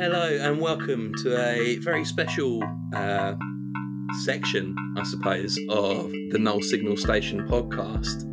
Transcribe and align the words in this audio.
Hello 0.00 0.34
and 0.40 0.58
welcome 0.58 1.12
to 1.16 1.38
a 1.38 1.76
very 1.76 2.06
special 2.06 2.64
uh, 2.94 3.34
section, 4.24 4.74
I 4.96 5.02
suppose, 5.02 5.58
of 5.68 6.10
the 6.30 6.38
Null 6.38 6.62
Signal 6.62 6.96
Station 6.96 7.46
podcast. 7.46 8.24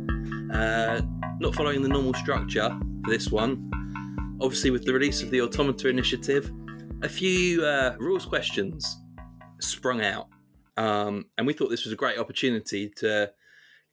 Uh, 0.50 1.02
not 1.40 1.54
following 1.54 1.82
the 1.82 1.88
normal 1.90 2.14
structure 2.14 2.74
for 3.04 3.10
this 3.10 3.30
one. 3.30 3.70
Obviously, 4.40 4.70
with 4.70 4.86
the 4.86 4.94
release 4.94 5.22
of 5.22 5.30
the 5.30 5.42
Automata 5.42 5.90
Initiative, 5.90 6.50
a 7.02 7.08
few 7.08 7.62
uh, 7.62 7.96
rules 7.98 8.24
questions 8.24 9.02
sprung 9.60 10.00
out. 10.00 10.28
Um, 10.78 11.26
and 11.36 11.46
we 11.46 11.52
thought 11.52 11.68
this 11.68 11.84
was 11.84 11.92
a 11.92 11.96
great 11.96 12.18
opportunity 12.18 12.90
to 12.96 13.30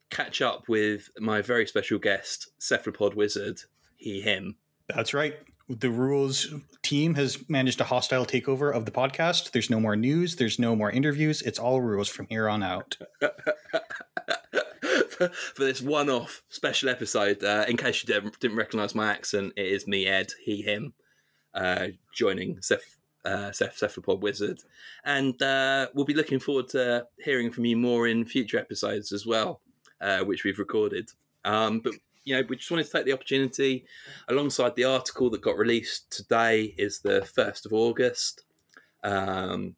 catch 0.10 0.42
up 0.42 0.70
with 0.70 1.10
my 1.20 1.42
very 1.42 1.68
special 1.68 2.00
guest, 2.00 2.52
Cephalopod 2.58 3.16
Wizard, 3.16 3.64
he, 3.98 4.22
him. 4.22 4.56
That's 4.88 5.14
right. 5.14 5.36
The 5.68 5.90
rules 5.90 6.54
team 6.84 7.16
has 7.16 7.50
managed 7.50 7.82
a 7.82 7.86
hostile 7.86 8.26
takeover 8.26 8.74
of 8.74 8.86
the 8.86 8.92
podcast. 8.92 9.52
There's 9.52 9.72
no 9.72 9.80
more 9.80 9.96
news. 9.96 10.36
There's 10.36 10.60
no 10.60 10.76
more 10.76 10.92
interviews. 10.92 11.42
It's 11.42 11.58
all 11.58 11.82
rules 11.82 12.08
from 12.08 12.28
here 12.28 12.48
on 12.48 12.62
out. 12.62 12.98
for, 15.16 15.32
this 15.58 15.82
one-off 15.82 16.44
special 16.50 16.90
episode, 16.90 17.44
uh, 17.44 17.66
in 17.68 17.78
case 17.78 18.04
you 18.04 18.14
didn't, 18.14 18.40
didn't 18.40 18.58
recognise 18.58 18.94
my 18.94 19.12
accent, 19.12 19.54
it 19.56 19.66
is 19.66 19.88
me, 19.88 20.06
Ed, 20.06 20.34
he, 20.44 20.62
him, 20.62 20.94
uh, 21.54 21.88
joining 22.14 22.62
Ceph, 22.62 22.98
uh, 23.24 23.52
Ceph, 23.52 23.78
Cephalopod 23.78 24.22
Wizard, 24.22 24.60
and 25.04 25.42
uh, 25.42 25.88
we'll 25.94 26.06
be 26.06 26.14
looking 26.14 26.40
forward 26.40 26.70
to 26.70 27.08
hearing 27.24 27.52
from 27.52 27.66
you 27.66 27.78
more 27.78 28.08
in 28.08 28.26
future 28.26 28.60
episodes 28.60 29.12
as 29.12 29.26
well, 29.26 29.62
uh, 30.02 30.20
which 30.20 30.44
we've 30.44 30.60
recorded. 30.60 31.10
Um, 31.44 31.80
but 31.80 31.94
you 32.26 32.36
know, 32.36 32.44
we 32.50 32.58
just 32.58 32.72
wanted 32.72 32.86
to 32.86 32.92
take 32.92 33.06
the 33.06 33.14
opportunity, 33.14 33.86
alongside 34.28 34.76
the 34.76 34.84
article 34.84 35.30
that 35.30 35.42
got 35.42 35.58
released 35.58 36.12
today, 36.12 36.74
is 36.78 37.00
the 37.00 37.24
first 37.24 37.66
of 37.66 37.74
August. 37.74 38.44
Um, 39.04 39.76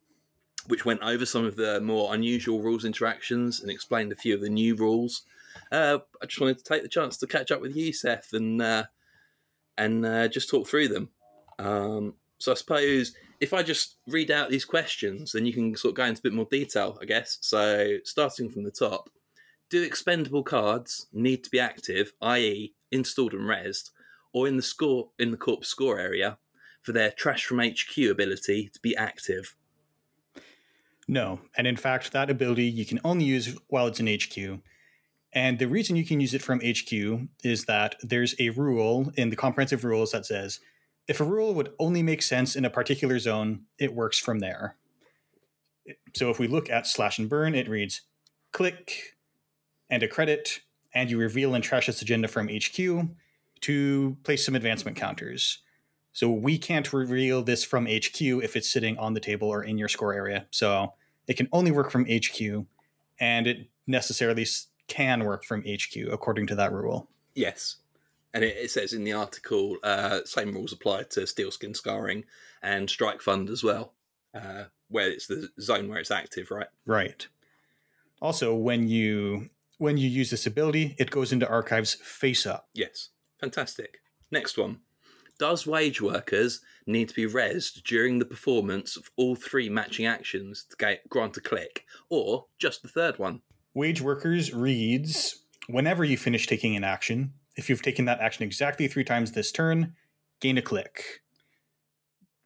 which 0.68 0.86
went 0.86 1.02
over 1.02 1.26
some 1.26 1.46
of 1.46 1.56
the 1.56 1.80
more 1.82 2.14
unusual 2.14 2.62
rules 2.62 2.86
interactions 2.86 3.62
and 3.62 3.72
explained 3.72 4.12
a 4.12 4.16
few 4.16 4.36
of 4.36 4.42
the 4.42 4.50
new 4.50 4.76
rules. 4.76 5.24
Uh, 5.72 6.00
I 6.22 6.26
just 6.26 6.40
wanted 6.40 6.58
to 6.60 6.64
take 6.64 6.84
the 6.84 6.90
chance 6.90 7.18
to 7.18 7.28
catch 7.28 7.52
up 7.52 7.62
with 7.62 7.76
you, 7.76 7.94
Ceph, 7.94 8.34
and 8.34 8.62
uh, 8.62 8.84
and 9.78 10.06
uh, 10.06 10.28
just 10.28 10.50
talk 10.50 10.68
through 10.68 10.90
them. 10.90 11.10
Um, 11.60 12.14
so 12.38 12.52
I 12.52 12.56
suppose 12.56 13.14
if 13.40 13.54
I 13.54 13.64
just 13.64 13.96
read 14.08 14.32
out 14.32 14.50
these 14.50 14.66
questions, 14.66 15.32
then 15.32 15.46
you 15.46 15.54
can 15.54 15.76
sort 15.76 15.92
of 15.92 15.96
go 15.96 16.06
into 16.06 16.20
a 16.20 16.24
bit 16.24 16.34
more 16.34 16.48
detail, 16.50 16.98
I 17.02 17.06
guess. 17.06 17.38
So 17.42 17.98
starting 18.04 18.50
from 18.50 18.64
the 18.64 18.72
top, 18.72 19.10
do 19.70 19.82
expendable 19.82 20.44
cards 20.44 21.08
need 21.12 21.44
to 21.44 21.50
be 21.50 21.60
active, 21.60 22.14
i.e., 22.22 22.74
installed 22.92 23.34
and 23.34 23.44
rezzed, 23.44 23.92
or 24.34 24.48
in 24.48 24.58
the 24.58 24.64
score 24.64 25.10
in 25.20 25.32
the 25.32 25.38
corp's 25.38 25.68
score 25.68 26.00
area 26.00 26.38
for 26.82 26.92
their 26.92 27.12
trash 27.12 27.46
from 27.46 27.60
HQ 27.60 27.98
ability 28.10 28.70
to 28.74 28.80
be 28.80 28.96
active? 28.96 29.56
No. 31.08 31.40
And 31.58 31.68
in 31.68 31.76
fact, 31.76 32.12
that 32.12 32.30
ability 32.30 32.66
you 32.66 32.86
can 32.86 33.00
only 33.04 33.26
use 33.26 33.58
while 33.68 33.88
it's 33.88 34.00
in 34.00 34.08
HQ. 34.08 34.62
And 35.34 35.60
the 35.60 35.68
reason 35.68 35.96
you 35.96 36.06
can 36.06 36.20
use 36.20 36.34
it 36.34 36.42
from 36.42 36.60
HQ 36.60 37.28
is 37.44 37.66
that 37.66 37.96
there's 38.02 38.36
a 38.40 38.50
rule 38.52 39.12
in 39.16 39.30
the 39.30 39.36
comprehensive 39.36 39.84
rules 39.84 40.12
that 40.12 40.26
says 40.26 40.60
if 41.08 41.22
a 41.22 41.26
rule 41.26 41.54
would 41.54 41.74
only 41.80 42.04
make 42.04 42.22
sense 42.22 42.56
in 42.56 42.66
a 42.66 42.70
particular 42.70 43.18
zone, 43.20 43.62
it 43.80 43.94
works 43.94 44.20
from 44.20 44.40
there. 44.40 44.76
So 46.16 46.30
if 46.30 46.40
we 46.40 46.48
look 46.48 46.70
at 46.70 46.86
slash 46.86 47.18
and 47.18 47.30
burn, 47.30 47.56
it 47.56 47.70
reads 47.70 48.02
click 48.52 49.17
and 49.90 50.04
a 50.04 50.08
credit, 50.08 50.62
and 50.94 51.10
you 51.10 51.18
reveal 51.18 51.56
and 51.56 51.64
trash 51.64 51.88
this 51.88 52.02
agenda 52.02 52.28
from 52.28 52.50
HQ 52.50 53.10
to 53.62 54.18
place 54.24 54.46
some 54.46 54.56
advancement 54.56 54.98
counters. 54.98 55.60
So 56.14 56.30
we 56.32 56.58
can't 56.58 56.92
reveal 56.92 57.44
this 57.44 57.64
from 57.64 57.86
HQ 57.86 58.22
if 58.22 58.56
it's 58.56 58.70
sitting 58.70 58.98
on 58.98 59.14
the 59.14 59.20
table 59.20 59.50
or 59.50 59.64
in 59.64 59.78
your 59.78 59.88
score 59.88 60.14
area. 60.14 60.48
So 60.50 60.94
it 61.28 61.38
can 61.38 61.48
only 61.52 61.72
work 61.72 61.92
from 61.92 62.06
HQ, 62.06 62.66
and 63.20 63.48
it 63.48 63.70
necessarily 63.86 64.46
can 64.88 65.26
work 65.26 65.44
from 65.44 65.62
HQ 65.62 65.96
according 66.12 66.48
to 66.48 66.56
that 66.56 66.72
rule. 66.72 67.10
Yes. 67.36 67.78
And 68.34 68.44
it, 68.44 68.58
it 68.58 68.72
says 68.72 68.94
in 68.94 69.04
the 69.04 69.14
article, 69.14 69.78
uh, 69.84 70.22
same 70.26 70.54
rules 70.54 70.74
apply 70.74 71.04
to 71.04 71.22
Steelskin 71.22 71.76
Scarring 71.76 72.24
and 72.62 72.90
Strike 72.90 73.22
Fund 73.22 73.50
as 73.50 73.64
well, 73.64 73.94
uh, 74.34 74.66
where 74.90 75.10
it's 75.10 75.28
the 75.28 75.50
zone 75.60 75.88
where 75.88 76.00
it's 76.00 76.12
active, 76.12 76.52
right? 76.52 76.68
Right. 76.86 77.28
Also, 78.22 78.56
when 78.56 78.88
you 78.88 79.50
when 79.78 79.98
you 79.98 80.10
use 80.10 80.30
this 80.30 80.48
ability, 80.48 80.96
it 80.98 81.12
goes 81.12 81.32
into 81.32 81.48
archives 81.48 81.94
face 81.96 82.46
up. 82.46 82.70
Yes. 82.74 83.10
Fantastic. 83.40 84.00
Next 84.32 84.58
one. 84.58 84.80
Does 85.40 85.68
wage 85.68 86.02
workers 86.02 86.62
need 86.88 87.10
to 87.10 87.16
be 87.16 87.28
rezzed 87.28 87.84
during 87.84 88.18
the 88.18 88.26
performance 88.26 88.98
of 88.98 89.12
all 89.18 89.36
three 89.36 89.70
matching 89.70 90.08
actions 90.08 90.66
to 90.70 90.76
get, 90.78 91.08
grant 91.10 91.38
a 91.38 91.42
click, 91.42 91.86
or 92.10 92.46
just 92.58 92.82
the 92.82 92.88
third 92.88 93.20
one? 93.20 93.42
Wage 93.76 94.02
workers 94.02 94.52
reads 94.52 95.44
whenever 95.68 96.04
you 96.04 96.18
finish 96.18 96.48
taking 96.48 96.76
an 96.76 96.84
action, 96.84 97.34
if 97.56 97.70
you've 97.70 97.84
taken 97.84 98.06
that 98.06 98.20
action 98.20 98.44
exactly 98.44 98.88
three 98.88 99.04
times 99.04 99.32
this 99.32 99.52
turn, 99.52 99.94
gain 100.40 100.58
a 100.58 100.62
click. 100.62 101.22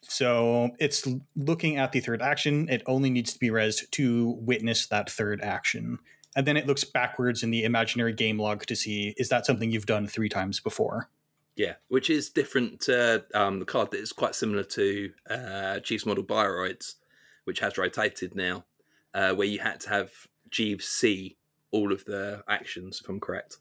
So 0.01 0.71
it's 0.79 1.07
looking 1.35 1.77
at 1.77 1.93
the 1.93 2.01
third 2.01 2.21
action. 2.21 2.67
It 2.67 2.83
only 2.85 3.09
needs 3.09 3.31
to 3.33 3.39
be 3.39 3.49
rezzed 3.49 3.89
to 3.91 4.37
witness 4.41 4.87
that 4.87 5.09
third 5.09 5.41
action. 5.41 5.99
And 6.35 6.47
then 6.47 6.57
it 6.57 6.67
looks 6.67 6.83
backwards 6.83 7.43
in 7.43 7.51
the 7.51 7.63
imaginary 7.63 8.13
game 8.13 8.39
log 8.39 8.65
to 8.65 8.75
see 8.75 9.13
is 9.17 9.29
that 9.29 9.45
something 9.45 9.71
you've 9.71 9.85
done 9.85 10.07
three 10.07 10.29
times 10.29 10.59
before? 10.59 11.09
Yeah, 11.55 11.73
which 11.89 12.09
is 12.09 12.29
different 12.29 12.79
to 12.81 13.25
um, 13.33 13.59
the 13.59 13.65
card 13.65 13.91
that 13.91 13.99
is 13.99 14.13
quite 14.13 14.35
similar 14.35 14.63
to 14.63 15.11
uh, 15.29 15.79
Jeeves 15.79 16.05
model 16.05 16.23
Bioroids, 16.23 16.95
which 17.43 17.59
has 17.59 17.77
rotated 17.77 18.35
now, 18.35 18.63
uh, 19.13 19.33
where 19.33 19.47
you 19.47 19.59
had 19.59 19.81
to 19.81 19.89
have 19.89 20.11
Jeeves 20.49 20.85
see 20.85 21.37
all 21.71 21.91
of 21.91 22.05
the 22.05 22.43
actions, 22.47 23.01
if 23.03 23.09
I'm 23.09 23.19
correct. 23.19 23.57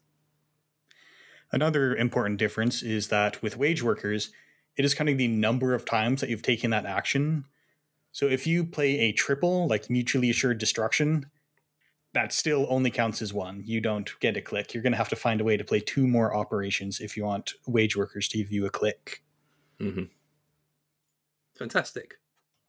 Another 1.51 1.95
important 1.95 2.39
difference 2.39 2.81
is 2.81 3.09
that 3.09 3.41
with 3.41 3.57
wage 3.57 3.83
workers, 3.83 4.31
it 4.77 4.85
is 4.85 4.93
counting 4.93 5.17
the 5.17 5.27
number 5.27 5.73
of 5.73 5.83
times 5.83 6.21
that 6.21 6.29
you've 6.29 6.41
taken 6.41 6.71
that 6.71 6.85
action. 6.85 7.45
So 8.13 8.27
if 8.27 8.47
you 8.47 8.63
play 8.63 8.99
a 8.99 9.11
triple, 9.11 9.67
like 9.67 9.89
mutually 9.89 10.29
assured 10.29 10.57
destruction, 10.59 11.25
that 12.13 12.33
still 12.33 12.67
only 12.69 12.91
counts 12.91 13.21
as 13.21 13.33
one. 13.33 13.61
You 13.65 13.79
don't 13.79 14.09
get 14.19 14.37
a 14.37 14.41
click. 14.41 14.73
You're 14.73 14.83
going 14.83 14.91
to 14.91 14.97
have 14.97 15.09
to 15.09 15.15
find 15.15 15.39
a 15.39 15.45
way 15.45 15.57
to 15.57 15.63
play 15.63 15.79
two 15.79 16.07
more 16.07 16.35
operations 16.35 16.99
if 16.99 17.15
you 17.15 17.23
want 17.23 17.53
wage 17.67 17.95
workers 17.95 18.27
to 18.29 18.37
give 18.37 18.51
you 18.51 18.65
a 18.65 18.69
click. 18.69 19.23
Mm-hmm. 19.79 20.05
Fantastic. 21.57 22.15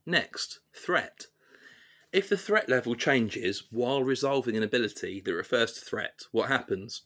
Next, 0.07 0.61
threat. 0.75 1.27
If 2.13 2.29
the 2.29 2.37
threat 2.37 2.69
level 2.69 2.95
changes 2.95 3.65
while 3.71 4.05
resolving 4.05 4.57
an 4.57 4.63
ability 4.63 5.23
that 5.25 5.35
refers 5.35 5.73
to 5.73 5.81
threat, 5.81 6.21
what 6.31 6.49
happens? 6.49 7.03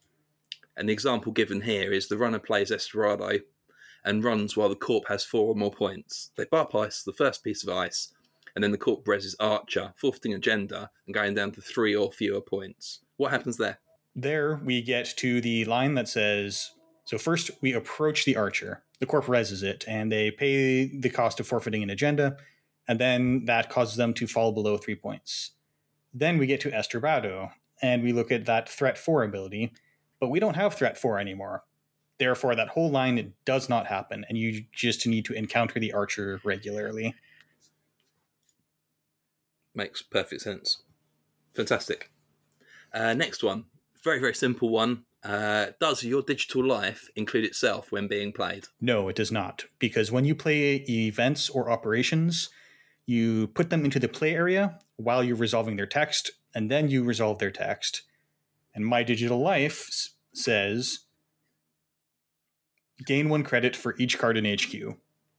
The 0.77 0.93
example 0.93 1.33
given 1.33 1.63
here 1.63 1.93
is 1.93 2.09
the 2.09 2.19
runner 2.19 2.39
plays 2.39 2.71
Esterado 2.71 3.39
and 4.05 4.23
runs 4.23 4.57
while 4.57 4.69
the 4.69 4.77
corp 4.77 5.09
has 5.09 5.25
four 5.25 5.49
or 5.49 5.55
more 5.55 5.71
points. 5.71 6.31
They 6.37 6.45
bypass 6.45 7.03
the 7.03 7.13
first 7.13 7.43
piece 7.43 7.63
of 7.63 7.75
ice 7.75 8.13
and 8.57 8.65
then 8.65 8.73
the 8.73 8.79
corp 8.79 9.05
rezzes 9.05 9.37
Archer, 9.39 9.93
forfeiting 9.97 10.35
agenda 10.35 10.91
and 11.07 11.15
going 11.15 11.35
down 11.35 11.53
to 11.53 11.61
three 11.61 11.95
or 11.95 12.11
fewer 12.11 12.41
points. 12.41 13.01
What 13.19 13.31
happens 13.31 13.59
there? 13.59 13.79
There 14.17 14.61
we 14.65 14.83
get 14.83 15.15
to 15.19 15.41
the 15.41 15.65
line 15.67 15.95
that 15.95 16.09
says 16.09 16.73
so 17.07 17.19
first 17.19 17.53
we 17.61 17.73
approach 17.73 18.25
the 18.25 18.37
Archer. 18.37 18.83
The 18.99 19.07
corp 19.07 19.27
rezzes 19.27 19.63
it, 19.63 19.85
and 19.87 20.11
they 20.11 20.31
pay 20.33 20.87
the 20.87 21.09
cost 21.09 21.39
of 21.39 21.47
forfeiting 21.47 21.83
an 21.85 21.91
agenda, 21.91 22.37
and 22.89 22.99
then 22.99 23.45
that 23.45 23.71
causes 23.71 23.97
them 23.97 24.13
to 24.15 24.27
fall 24.27 24.53
below 24.53 24.77
three 24.77 24.97
points. 24.97 25.53
Then 26.13 26.37
we 26.37 26.47
get 26.47 26.61
to 26.63 26.71
Estrabado, 26.71 27.51
and 27.81 28.03
we 28.03 28.13
look 28.13 28.33
at 28.33 28.47
that 28.47 28.69
threat 28.69 28.99
four 28.99 29.23
ability, 29.23 29.73
but 30.19 30.31
we 30.31 30.41
don't 30.41 30.57
have 30.57 30.75
threat 30.75 30.99
four 30.99 31.21
anymore. 31.21 31.63
Therefore, 32.19 32.57
that 32.57 32.69
whole 32.69 32.91
line 32.91 33.35
does 33.45 33.69
not 33.69 33.87
happen, 33.87 34.25
and 34.29 34.37
you 34.37 34.65
just 34.73 35.07
need 35.07 35.27
to 35.27 35.35
encounter 35.35 35.79
the 35.79 35.93
archer 35.93 36.41
regularly. 36.43 37.15
Makes 39.77 40.03
perfect 40.03 40.43
sense. 40.43 40.83
Fantastic. 41.55 42.11
Uh, 42.93 43.15
next 43.15 43.45
one, 43.45 43.67
very 44.03 44.19
very 44.19 44.35
simple 44.35 44.71
one. 44.71 45.05
Uh, 45.23 45.67
does 45.81 46.03
your 46.03 46.23
digital 46.23 46.65
life 46.65 47.09
include 47.15 47.45
itself 47.45 47.93
when 47.93 48.09
being 48.09 48.33
played? 48.33 48.65
No, 48.81 49.09
it 49.09 49.17
does 49.17 49.31
not, 49.31 49.65
because 49.79 50.11
when 50.11 50.25
you 50.25 50.35
play 50.35 50.77
events 50.89 51.51
or 51.51 51.71
operations, 51.71 52.49
you 53.07 53.49
put 53.49 53.71
them 53.71 53.85
into 53.85 53.99
the 53.99 54.09
play 54.09 54.35
area 54.35 54.79
while 54.97 55.23
you're 55.23 55.37
resolving 55.37 55.77
their 55.77 55.87
text, 55.87 56.31
and 56.55 56.71
then 56.71 56.89
you 56.89 57.05
resolve 57.05 57.39
their 57.39 57.51
text. 57.51 58.03
And 58.75 58.87
my 58.87 59.03
digital 59.03 59.41
life 59.41 59.87
s- 59.89 60.11
says 60.33 61.01
gain 63.05 63.29
one 63.29 63.43
credit 63.43 63.77
for 63.77 63.95
each 63.99 64.19
card 64.19 64.37
in 64.37 64.47
HQ. 64.47 64.97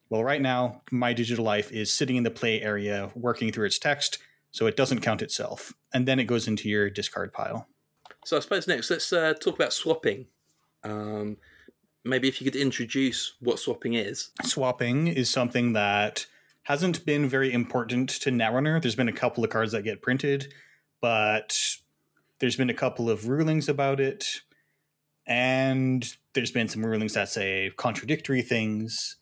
Well, 0.10 0.24
right 0.24 0.42
now, 0.42 0.82
my 0.92 1.14
digital 1.14 1.44
life 1.44 1.72
is 1.72 1.92
sitting 1.92 2.16
in 2.16 2.24
the 2.24 2.32
play 2.32 2.62
area 2.62 3.12
working 3.16 3.52
through 3.52 3.66
its 3.66 3.80
text, 3.80 4.20
so 4.58 4.66
it 4.66 4.76
doesn't 4.76 5.02
count 5.02 5.22
itself. 5.22 5.76
And 5.94 6.08
then 6.08 6.20
it 6.20 6.24
goes 6.24 6.48
into 6.48 6.68
your 6.68 6.90
discard 6.90 7.32
pile. 7.32 7.68
So 8.26 8.38
I 8.38 8.40
suppose 8.40 8.68
next 8.68 8.90
let's 8.90 9.14
uh, 9.14 9.36
talk 9.36 9.54
about 9.54 9.72
swapping. 9.72 10.26
Um, 10.84 11.38
maybe 12.04 12.28
if 12.28 12.42
you 12.42 12.50
could 12.50 12.60
introduce 12.60 13.36
what 13.40 13.60
swapping 13.60 13.94
is. 13.94 14.32
Swapping 14.44 15.10
is 15.10 15.30
something 15.30 15.74
that 15.74 16.26
hasn't 16.64 17.06
been 17.06 17.30
very 17.30 17.54
important 17.54 18.10
to 18.10 18.32
Netrunner. 18.32 18.82
There's 18.82 18.96
been 18.96 19.08
a 19.08 19.14
couple 19.14 19.44
of 19.44 19.52
cards 19.52 19.74
that 19.74 19.84
get 19.84 20.02
printed, 20.02 20.52
but 21.02 21.56
there's 22.40 22.56
been 22.56 22.72
a 22.72 22.74
couple 22.74 23.12
of 23.12 23.28
rulings 23.28 23.70
about 23.70 24.00
it, 24.00 24.42
and 25.28 26.12
there's 26.34 26.52
been 26.52 26.68
some 26.68 26.84
rulings 26.84 27.14
that 27.14 27.30
say 27.30 27.72
contradictory 27.78 28.42
things. 28.42 29.18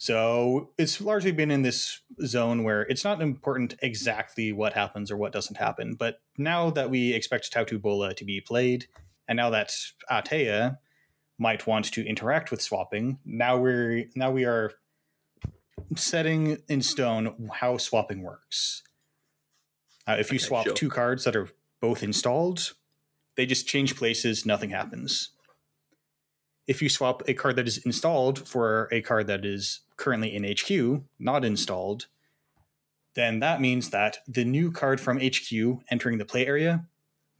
So 0.00 0.70
it's 0.78 1.00
largely 1.00 1.32
been 1.32 1.50
in 1.50 1.62
this 1.62 2.00
zone 2.24 2.62
where 2.62 2.82
it's 2.82 3.02
not 3.04 3.20
important 3.20 3.74
exactly 3.82 4.52
what 4.52 4.72
happens 4.72 5.10
or 5.10 5.16
what 5.16 5.32
doesn't 5.32 5.56
happen. 5.56 5.96
But 5.96 6.20
now 6.36 6.70
that 6.70 6.88
we 6.88 7.12
expect 7.12 7.50
Tatu-Bola 7.52 8.14
to 8.14 8.24
be 8.24 8.40
played, 8.40 8.86
and 9.26 9.36
now 9.36 9.50
that 9.50 9.72
Atea 10.10 10.78
might 11.36 11.66
want 11.66 11.92
to 11.92 12.06
interact 12.06 12.52
with 12.52 12.62
swapping, 12.62 13.18
now 13.24 13.58
we're 13.58 14.04
now 14.14 14.30
we 14.30 14.44
are 14.44 14.72
setting 15.96 16.58
in 16.68 16.80
stone 16.80 17.48
how 17.54 17.76
swapping 17.76 18.22
works. 18.22 18.84
Uh, 20.06 20.16
if 20.18 20.30
you 20.30 20.36
Okay, 20.36 20.46
swap 20.46 20.64
sure. 20.64 20.74
two 20.74 20.88
cards 20.90 21.24
that 21.24 21.34
are 21.34 21.48
both 21.80 22.02
installed, 22.02 22.74
they 23.36 23.46
just 23.46 23.66
change 23.66 23.96
places, 23.96 24.46
nothing 24.46 24.70
happens. 24.70 25.30
If 26.68 26.80
you 26.82 26.88
swap 26.88 27.22
a 27.26 27.34
card 27.34 27.56
that 27.56 27.66
is 27.66 27.78
installed 27.78 28.46
for 28.46 28.88
a 28.92 29.00
card 29.00 29.26
that 29.26 29.44
is 29.44 29.80
currently 29.96 30.32
in 30.36 30.44
HQ, 30.44 31.02
not 31.18 31.44
installed, 31.44 32.06
then 33.14 33.40
that 33.40 33.60
means 33.60 33.90
that 33.90 34.18
the 34.28 34.44
new 34.44 34.70
card 34.70 35.00
from 35.00 35.18
HQ 35.18 35.50
entering 35.90 36.18
the 36.18 36.24
play 36.24 36.46
area 36.46 36.84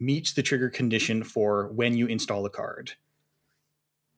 meets 0.00 0.32
the 0.32 0.42
trigger 0.42 0.70
condition 0.70 1.22
for 1.22 1.68
when 1.68 1.94
you 1.94 2.06
install 2.06 2.44
a 2.46 2.50
card. 2.50 2.92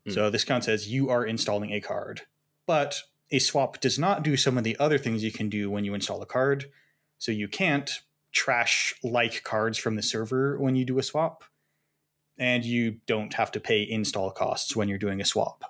Hmm. 0.07 0.13
So 0.13 0.31
this 0.31 0.45
count 0.45 0.65
says 0.65 0.89
you 0.89 1.11
are 1.11 1.25
installing 1.25 1.73
a 1.73 1.81
card. 1.81 2.23
But 2.67 3.03
a 3.31 3.39
swap 3.39 3.81
does 3.81 3.99
not 3.99 4.23
do 4.23 4.37
some 4.37 4.57
of 4.57 4.65
the 4.65 4.79
other 4.79 4.99
things 4.99 5.25
you 5.25 5.33
can 5.33 5.49
do 5.49 5.71
when 5.71 5.85
you 5.85 5.93
install 5.93 6.23
a 6.23 6.27
card. 6.27 6.71
So 7.19 7.33
you 7.33 7.49
can't 7.49 7.91
trash 8.33 8.95
like 9.03 9.43
cards 9.43 9.77
from 9.77 9.97
the 9.97 10.03
server 10.03 10.59
when 10.59 10.77
you 10.77 10.85
do 10.85 10.99
a 10.99 11.03
swap. 11.03 11.45
And 12.41 12.65
you 12.65 12.97
don't 13.07 13.35
have 13.35 13.53
to 13.53 13.61
pay 13.61 13.89
install 13.89 14.33
costs 14.33 14.75
when 14.75 14.89
you're 14.89 14.99
doing 14.99 15.21
a 15.21 15.25
swap. 15.25 15.63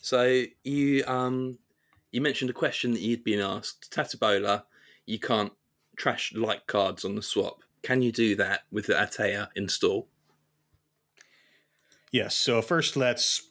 So 0.00 0.44
you 0.62 1.04
um 1.06 1.58
you 2.12 2.20
mentioned 2.20 2.50
a 2.50 2.54
question 2.54 2.92
that 2.92 3.00
you'd 3.00 3.24
been 3.24 3.40
asked. 3.40 3.90
Tatu-Bola, 3.90 4.64
you 5.04 5.18
can't 5.18 5.52
trash 5.96 6.32
like 6.34 6.66
cards 6.66 7.04
on 7.04 7.16
the 7.16 7.22
swap. 7.22 7.62
Can 7.82 8.02
you 8.02 8.12
do 8.12 8.36
that 8.36 8.60
with 8.70 8.86
the 8.86 8.94
Atea 8.94 9.48
install? 9.56 10.08
Yes, 12.12 12.36
so 12.36 12.62
first 12.62 12.96
let's 12.96 13.50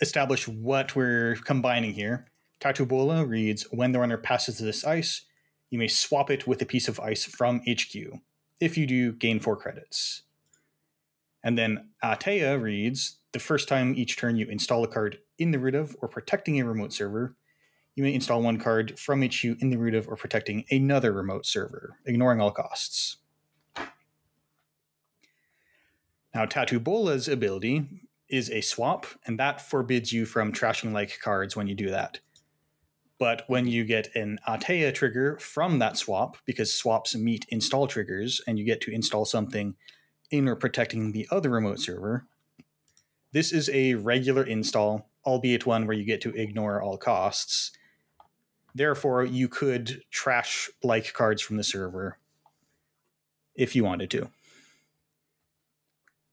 establish 0.00 0.46
what 0.46 0.94
we're 0.94 1.34
combining 1.44 1.92
here. 1.92 2.26
Tatu-Bola 2.60 3.24
reads 3.24 3.66
When 3.70 3.92
the 3.92 3.98
runner 3.98 4.18
passes 4.18 4.58
this 4.58 4.84
ice, 4.84 5.22
you 5.70 5.78
may 5.78 5.88
swap 5.88 6.30
it 6.30 6.46
with 6.46 6.62
a 6.62 6.66
piece 6.66 6.88
of 6.88 7.00
ice 7.00 7.24
from 7.24 7.62
HQ. 7.68 8.20
If 8.60 8.76
you 8.76 8.86
do, 8.86 9.12
gain 9.12 9.40
four 9.40 9.56
credits. 9.56 10.22
And 11.42 11.56
then 11.56 11.88
Atea 12.04 12.60
reads 12.60 13.18
The 13.32 13.38
first 13.38 13.68
time 13.68 13.94
each 13.96 14.16
turn 14.16 14.36
you 14.36 14.46
install 14.46 14.84
a 14.84 14.88
card 14.88 15.18
in 15.38 15.50
the 15.50 15.58
root 15.58 15.74
of 15.74 15.96
or 16.02 16.08
protecting 16.08 16.60
a 16.60 16.66
remote 16.66 16.92
server, 16.92 17.34
you 17.94 18.04
may 18.04 18.14
install 18.14 18.42
one 18.42 18.58
card 18.58 18.98
from 18.98 19.22
HQ 19.22 19.44
in 19.44 19.70
the 19.70 19.78
root 19.78 19.94
of 19.94 20.08
or 20.08 20.16
protecting 20.16 20.64
another 20.70 21.12
remote 21.12 21.46
server, 21.46 21.96
ignoring 22.04 22.40
all 22.40 22.50
costs. 22.50 23.16
Now, 26.34 26.44
Tatu-Bola's 26.44 27.26
ability 27.26 27.86
is 28.28 28.50
a 28.50 28.60
swap, 28.60 29.06
and 29.26 29.38
that 29.38 29.60
forbids 29.60 30.12
you 30.12 30.24
from 30.24 30.52
trashing 30.52 30.92
like 30.92 31.18
cards 31.20 31.56
when 31.56 31.66
you 31.66 31.74
do 31.74 31.90
that. 31.90 32.20
But 33.20 33.44
when 33.48 33.66
you 33.66 33.84
get 33.84 34.16
an 34.16 34.40
Atea 34.48 34.94
trigger 34.94 35.36
from 35.38 35.78
that 35.78 35.98
swap, 35.98 36.38
because 36.46 36.74
swaps 36.74 37.14
meet 37.14 37.44
install 37.50 37.86
triggers, 37.86 38.40
and 38.46 38.58
you 38.58 38.64
get 38.64 38.80
to 38.80 38.90
install 38.90 39.26
something 39.26 39.76
in 40.30 40.48
or 40.48 40.56
protecting 40.56 41.12
the 41.12 41.28
other 41.30 41.50
remote 41.50 41.80
server, 41.80 42.24
this 43.32 43.52
is 43.52 43.68
a 43.74 43.94
regular 43.94 44.42
install, 44.42 45.10
albeit 45.26 45.66
one 45.66 45.86
where 45.86 45.96
you 45.96 46.04
get 46.04 46.22
to 46.22 46.34
ignore 46.34 46.80
all 46.80 46.96
costs. 46.96 47.72
Therefore, 48.74 49.22
you 49.22 49.48
could 49.48 50.00
trash 50.10 50.70
like 50.82 51.12
cards 51.12 51.42
from 51.42 51.58
the 51.58 51.64
server 51.64 52.16
if 53.54 53.76
you 53.76 53.84
wanted 53.84 54.10
to. 54.12 54.30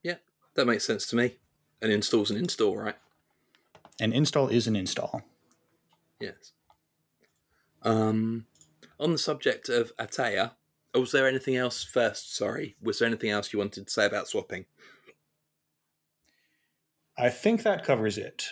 Yeah, 0.02 0.16
that 0.54 0.66
makes 0.66 0.86
sense 0.86 1.06
to 1.08 1.16
me. 1.16 1.36
An 1.82 1.90
install's 1.90 2.30
an 2.30 2.38
install, 2.38 2.78
right? 2.78 2.96
An 4.00 4.14
install 4.14 4.48
is 4.48 4.66
an 4.66 4.74
install. 4.74 5.22
Yes. 6.18 6.52
Um, 7.82 8.46
on 8.98 9.12
the 9.12 9.18
subject 9.18 9.68
of 9.68 9.96
Atea, 9.96 10.52
oh, 10.94 11.00
was 11.00 11.12
there 11.12 11.28
anything 11.28 11.56
else 11.56 11.84
first? 11.84 12.34
Sorry, 12.34 12.76
was 12.82 12.98
there 12.98 13.08
anything 13.08 13.30
else 13.30 13.52
you 13.52 13.58
wanted 13.58 13.86
to 13.86 13.92
say 13.92 14.06
about 14.06 14.28
swapping? 14.28 14.66
I 17.16 17.30
think 17.30 17.62
that 17.62 17.84
covers 17.84 18.16
it. 18.16 18.50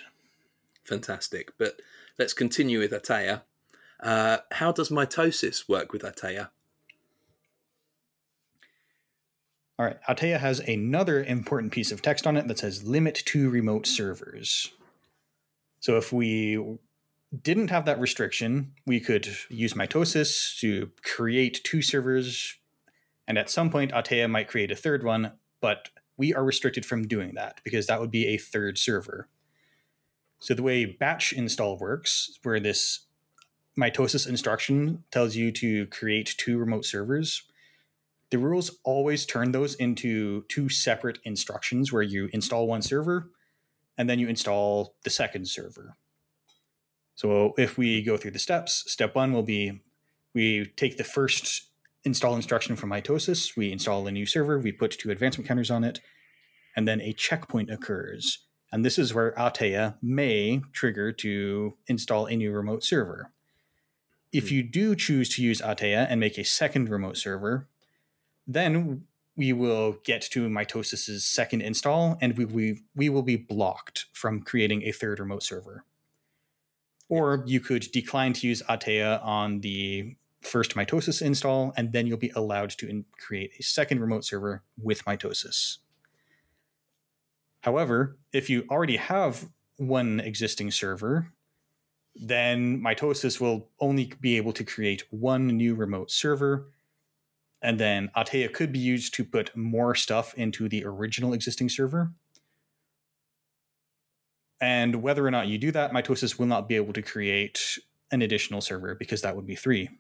Fantastic. 0.85 1.53
But 1.59 1.81
let's 2.19 2.33
continue 2.33 2.81
with 2.81 2.93
Atea. 2.93 3.43
Uh, 4.01 4.39
how 4.53 4.73
does 4.73 4.91
mitosis 4.91 5.69
work 5.69 5.93
with 5.93 6.03
Atea? 6.03 6.49
All 9.79 9.87
right, 9.87 9.99
Atea 10.09 10.41
has 10.41 10.61
another 10.61 11.23
important 11.23 11.71
piece 11.71 11.93
of 11.93 12.01
text 12.01 12.27
on 12.27 12.37
it 12.37 12.49
that 12.49 12.59
says 12.59 12.85
limit 12.85 13.15
to 13.27 13.51
remote 13.51 13.87
servers. 13.87 14.73
So 15.81 15.99
if 15.99 16.13
we 16.13 16.79
didn't 17.43 17.71
have 17.71 17.85
that 17.87 18.01
restriction, 18.01 18.73
we 18.87 19.01
could 19.01 19.29
use 19.49 19.75
mitosis 19.75 20.59
to 20.61 20.91
create 21.03 21.63
two 21.65 21.83
servers, 21.83 22.57
and 23.27 23.39
at 23.39 23.51
some 23.51 23.71
point, 23.71 23.93
Atea 23.93 24.31
might 24.31 24.49
create 24.49 24.71
a 24.71 24.77
third 24.77 25.03
one, 25.03 25.33
but 25.61 25.89
we 26.17 26.33
are 26.33 26.45
restricted 26.45 26.87
from 26.87 27.09
doing 27.09 27.35
that 27.35 27.61
because 27.65 27.87
that 27.87 28.01
would 28.01 28.11
be 28.11 28.27
a 28.27 28.39
third 28.39 28.79
server. 28.79 29.29
So 30.39 30.55
the 30.55 30.63
way 30.63 30.85
batch 30.85 31.33
install 31.33 31.77
works, 31.79 32.39
where 32.43 32.61
this 32.61 33.07
mitosis 33.79 34.29
instruction 34.29 35.05
tells 35.11 35.37
you 35.37 35.51
to 35.53 35.87
create 35.87 36.35
two 36.39 36.59
remote 36.59 36.85
servers, 36.85 37.43
the 38.31 38.39
rules 38.39 38.79
always 38.85 39.27
turn 39.27 39.53
those 39.53 39.75
into 39.75 40.43
two 40.49 40.69
separate 40.69 41.19
instructions 41.25 41.93
where 41.93 42.03
you 42.03 42.29
install 42.33 42.67
one 42.67 42.83
server 42.83 43.31
and 43.99 44.11
then 44.11 44.19
you 44.19 44.29
install 44.29 44.95
the 45.05 45.11
second 45.11 45.49
server. 45.49 45.97
So 47.17 47.55
if 47.57 47.77
we 47.79 48.03
go 48.03 48.17
through 48.17 48.33
the 48.33 48.39
steps, 48.39 48.85
step 48.87 49.15
one 49.15 49.33
will 49.33 49.43
be 49.43 49.81
we 50.35 50.67
take 50.77 50.99
the 50.99 51.05
first 51.05 51.71
install 52.05 52.37
instruction 52.37 52.77
from 52.77 52.91
mitosis, 52.91 53.57
we 53.57 53.73
install 53.73 54.07
a 54.07 54.13
new 54.13 54.27
server, 54.27 54.59
we 54.59 54.71
put 54.71 54.93
two 54.93 55.11
advancement 55.11 55.49
counters 55.49 55.71
on 55.71 55.83
it, 55.83 56.01
and 56.77 56.87
then 56.87 57.01
a 57.01 57.15
checkpoint 57.15 57.71
occurs. 57.71 58.45
And 58.71 58.85
this 58.85 58.99
is 58.99 59.15
where 59.15 59.33
Atea 59.33 59.97
may 60.03 60.61
trigger 60.73 61.11
to 61.13 61.77
install 61.87 62.27
a 62.27 62.37
new 62.37 62.53
remote 62.53 62.85
server. 62.85 63.33
If 64.31 64.51
hmm. 64.51 64.57
you 64.57 64.63
do 64.63 64.95
choose 64.95 65.31
to 65.31 65.43
use 65.43 65.63
Atea 65.63 66.07
and 66.09 66.21
make 66.21 66.37
a 66.37 66.45
second 66.45 66.91
remote 66.91 67.17
server, 67.17 67.67
then 68.47 69.05
we 69.37 69.55
will 69.55 69.97
get 70.05 70.21
to 70.23 70.49
mitosis's 70.49 71.25
second 71.25 71.63
install 71.63 72.19
and 72.21 72.37
we, 72.37 72.45
we, 72.45 72.83
we 72.95 73.09
will 73.09 73.23
be 73.23 73.37
blocked 73.37 74.07
from 74.13 74.43
creating 74.43 74.83
a 74.83 74.93
third 74.93 75.19
remote 75.19 75.43
server 75.43 75.85
or 77.09 77.43
you 77.47 77.61
could 77.61 77.87
decline 77.93 78.33
to 78.33 78.47
use 78.47 78.63
atea 78.69 79.25
on 79.25 79.61
the 79.61 80.17
first 80.43 80.75
mitosis 80.75 81.23
install 81.23 81.73
and 81.77 81.93
then 81.93 82.07
you'll 82.07 82.17
be 82.17 82.33
allowed 82.37 82.71
to 82.71 82.89
in- 82.89 83.05
create 83.19 83.51
a 83.59 83.63
second 83.63 84.01
remote 84.01 84.25
server 84.25 84.63
with 84.81 85.05
mitosis 85.05 85.79
however 87.61 88.17
if 88.33 88.49
you 88.49 88.65
already 88.71 88.97
have 88.97 89.49
one 89.77 90.21
existing 90.21 90.71
server 90.71 91.33
then 92.15 92.81
mitosis 92.81 93.41
will 93.41 93.69
only 93.81 94.13
be 94.21 94.37
able 94.37 94.53
to 94.53 94.65
create 94.65 95.05
one 95.11 95.47
new 95.49 95.75
remote 95.75 96.11
server 96.11 96.69
and 97.63 97.81
then 97.81 98.11
Atea 98.17 98.53
could 98.53 98.73
be 98.73 98.79
used 98.79 99.15
to 99.15 99.25
put 99.25 99.57
more 99.57 99.95
stuff 99.95 100.35
into 100.35 100.69
the 100.69 100.85
original 100.85 101.33
existing 101.33 101.69
server. 101.69 102.13
And 104.61 105.03
whether 105.03 105.27
or 105.27 105.31
not 105.31 105.49
you 105.49 105.59
do 105.59 105.71
that, 105.73 105.93
mitosis 105.93 106.39
will 106.39 106.47
not 106.47 106.69
be 106.69 106.77
able 106.77 106.93
to 106.95 107.03
create 107.03 107.79
an 108.11 108.23
additional 108.23 108.61
server 108.61 108.95
because 108.95 109.23
that 109.23 109.37
would 109.37 109.47
be 109.47 109.57
three. 109.57 109.91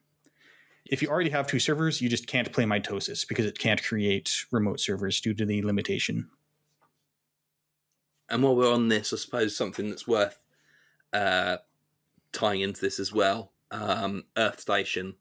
If 0.86 1.02
you 1.02 1.08
already 1.08 1.30
have 1.30 1.46
two 1.46 1.58
servers, 1.58 2.00
you 2.00 2.08
just 2.08 2.26
can't 2.26 2.52
play 2.52 2.64
mitosis 2.64 3.26
because 3.26 3.44
it 3.44 3.58
can't 3.58 3.82
create 3.82 4.46
remote 4.50 4.80
servers 4.80 5.20
due 5.20 5.34
to 5.34 5.44
the 5.44 5.62
limitation. 5.62 6.30
And 8.28 8.42
while 8.42 8.56
we're 8.56 8.72
on 8.72 8.88
this, 8.88 9.12
I 9.12 9.16
suppose 9.16 9.56
something 9.56 9.90
that's 9.90 10.06
worth 10.06 10.38
uh, 11.12 11.58
tying 12.32 12.60
into 12.60 12.80
this 12.80 12.98
as 12.98 13.12
well. 13.12 13.52
Um, 13.70 14.24
Earth 14.36 14.60
Station 14.60 15.14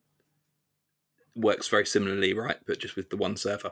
works 1.36 1.68
very 1.68 1.86
similarly, 1.86 2.34
right? 2.34 2.58
But 2.66 2.80
just 2.80 2.96
with 2.96 3.10
the 3.10 3.18
one 3.18 3.36
server. 3.38 3.72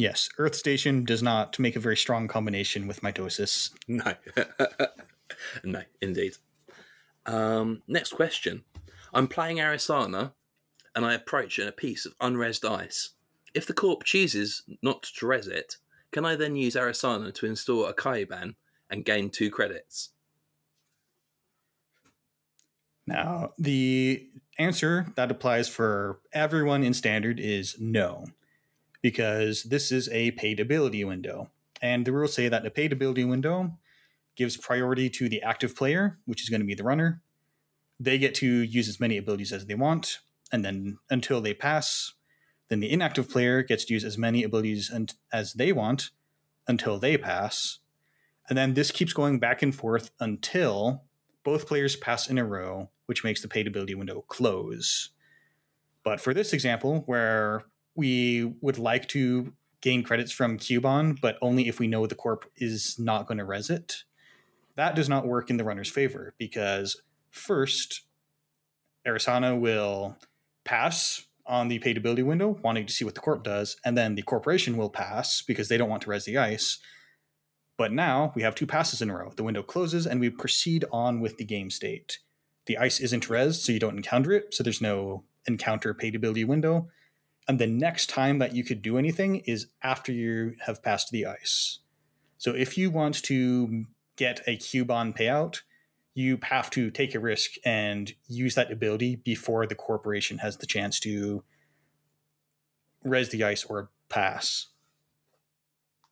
Yes, 0.00 0.30
Earth 0.38 0.54
Station 0.54 1.04
does 1.04 1.22
not 1.22 1.58
make 1.58 1.76
a 1.76 1.80
very 1.80 1.96
strong 1.96 2.26
combination 2.26 2.86
with 2.86 3.02
mitosis. 3.02 3.70
No, 3.86 4.14
no, 5.64 5.82
indeed. 6.00 6.36
Um, 7.26 7.82
next 7.86 8.12
question. 8.12 8.64
I'm 9.12 9.28
playing 9.28 9.58
Arissana 9.58 10.32
and 10.94 11.04
I 11.04 11.12
approach 11.12 11.58
a 11.58 11.70
piece 11.70 12.06
of 12.06 12.16
unrezzed 12.18 12.64
ice. 12.64 13.10
If 13.52 13.66
the 13.66 13.74
corp 13.74 14.04
chooses 14.04 14.62
not 14.82 15.02
to 15.02 15.26
rez 15.26 15.46
it, 15.46 15.76
can 16.12 16.24
I 16.24 16.34
then 16.34 16.56
use 16.56 16.76
Arissana 16.76 17.34
to 17.34 17.44
install 17.44 17.84
a 17.84 17.92
Kyuban 17.92 18.54
and 18.88 19.04
gain 19.04 19.28
two 19.28 19.50
credits? 19.50 20.12
Now, 23.06 23.50
the 23.58 24.30
answer 24.58 25.08
that 25.16 25.30
applies 25.30 25.68
for 25.68 26.20
everyone 26.32 26.84
in 26.84 26.94
standard 26.94 27.38
is 27.38 27.76
no, 27.78 28.24
because 29.02 29.64
this 29.64 29.90
is 29.90 30.08
a 30.10 30.32
paid 30.32 30.60
ability 30.60 31.04
window. 31.04 31.50
And 31.82 32.06
the 32.06 32.12
rules 32.12 32.34
say 32.34 32.48
that 32.48 32.66
a 32.66 32.70
paid 32.70 32.92
ability 32.92 33.24
window 33.24 33.78
gives 34.36 34.56
priority 34.56 35.08
to 35.10 35.28
the 35.28 35.42
active 35.42 35.74
player, 35.74 36.18
which 36.24 36.42
is 36.42 36.48
going 36.48 36.60
to 36.60 36.66
be 36.66 36.74
the 36.74 36.84
runner. 36.84 37.22
They 37.98 38.18
get 38.18 38.34
to 38.36 38.46
use 38.46 38.88
as 38.88 39.00
many 39.00 39.16
abilities 39.18 39.52
as 39.52 39.66
they 39.66 39.74
want, 39.74 40.18
and 40.52 40.64
then 40.64 40.98
until 41.10 41.40
they 41.40 41.54
pass, 41.54 42.14
then 42.68 42.80
the 42.80 42.90
inactive 42.90 43.28
player 43.28 43.62
gets 43.62 43.84
to 43.86 43.94
use 43.94 44.04
as 44.04 44.16
many 44.16 44.42
abilities 44.42 44.90
as 45.32 45.52
they 45.54 45.72
want 45.72 46.10
until 46.66 46.98
they 46.98 47.18
pass. 47.18 47.78
And 48.48 48.56
then 48.56 48.74
this 48.74 48.90
keeps 48.90 49.12
going 49.12 49.38
back 49.38 49.62
and 49.62 49.74
forth 49.74 50.10
until 50.20 51.04
both 51.44 51.66
players 51.66 51.96
pass 51.96 52.28
in 52.28 52.38
a 52.38 52.44
row, 52.44 52.90
which 53.06 53.24
makes 53.24 53.42
the 53.42 53.48
paid 53.48 53.66
ability 53.66 53.94
window 53.94 54.24
close. 54.28 55.10
But 56.04 56.20
for 56.20 56.32
this 56.32 56.52
example, 56.52 57.02
where 57.06 57.64
we 57.94 58.54
would 58.60 58.78
like 58.78 59.08
to 59.08 59.52
gain 59.80 60.02
credits 60.02 60.32
from 60.32 60.58
Kyuban, 60.58 61.20
but 61.20 61.38
only 61.40 61.68
if 61.68 61.78
we 61.78 61.86
know 61.86 62.06
the 62.06 62.14
corp 62.14 62.44
is 62.56 62.98
not 62.98 63.26
going 63.26 63.38
to 63.38 63.44
rez 63.44 63.70
it, 63.70 64.04
that 64.76 64.94
does 64.94 65.08
not 65.08 65.26
work 65.26 65.50
in 65.50 65.56
the 65.56 65.64
runner's 65.64 65.90
favor 65.90 66.34
because 66.38 67.00
first, 67.30 68.02
Arissana 69.06 69.58
will 69.58 70.16
pass 70.64 71.26
on 71.46 71.68
the 71.68 71.78
paid 71.78 71.96
ability 71.96 72.22
window, 72.22 72.58
wanting 72.62 72.86
to 72.86 72.92
see 72.92 73.04
what 73.04 73.14
the 73.14 73.20
corp 73.20 73.42
does, 73.42 73.76
and 73.84 73.96
then 73.96 74.14
the 74.14 74.22
corporation 74.22 74.76
will 74.76 74.90
pass 74.90 75.42
because 75.42 75.68
they 75.68 75.76
don't 75.76 75.88
want 75.88 76.02
to 76.02 76.10
rez 76.10 76.24
the 76.24 76.38
ice. 76.38 76.78
But 77.76 77.92
now 77.92 78.32
we 78.36 78.42
have 78.42 78.54
two 78.54 78.66
passes 78.66 79.00
in 79.00 79.10
a 79.10 79.16
row. 79.16 79.32
The 79.34 79.42
window 79.42 79.62
closes 79.62 80.06
and 80.06 80.20
we 80.20 80.28
proceed 80.28 80.84
on 80.92 81.20
with 81.20 81.38
the 81.38 81.44
game 81.44 81.70
state. 81.70 82.18
The 82.66 82.76
ice 82.76 83.00
isn't 83.00 83.30
rez, 83.30 83.64
so 83.64 83.72
you 83.72 83.78
don't 83.78 83.96
encounter 83.96 84.32
it, 84.32 84.54
so 84.54 84.62
there's 84.62 84.82
no 84.82 85.24
encounter 85.46 85.94
paid 85.94 86.14
ability 86.14 86.44
window. 86.44 86.88
And 87.50 87.58
the 87.58 87.66
next 87.66 88.08
time 88.08 88.38
that 88.38 88.54
you 88.54 88.62
could 88.62 88.80
do 88.80 88.96
anything 88.96 89.42
is 89.44 89.66
after 89.82 90.12
you 90.12 90.54
have 90.66 90.84
passed 90.84 91.10
the 91.10 91.26
ice. 91.26 91.80
So 92.38 92.54
if 92.54 92.78
you 92.78 92.92
want 92.92 93.24
to 93.24 93.86
get 94.14 94.40
a 94.46 94.56
cube 94.56 94.86
Kyuban 94.86 95.18
payout, 95.18 95.62
you 96.14 96.38
have 96.44 96.70
to 96.70 96.92
take 96.92 97.12
a 97.12 97.18
risk 97.18 97.54
and 97.64 98.14
use 98.28 98.54
that 98.54 98.70
ability 98.70 99.16
before 99.16 99.66
the 99.66 99.74
corporation 99.74 100.38
has 100.38 100.58
the 100.58 100.66
chance 100.66 101.00
to 101.00 101.42
rez 103.02 103.30
the 103.30 103.42
ice 103.42 103.64
or 103.64 103.90
pass. 104.08 104.68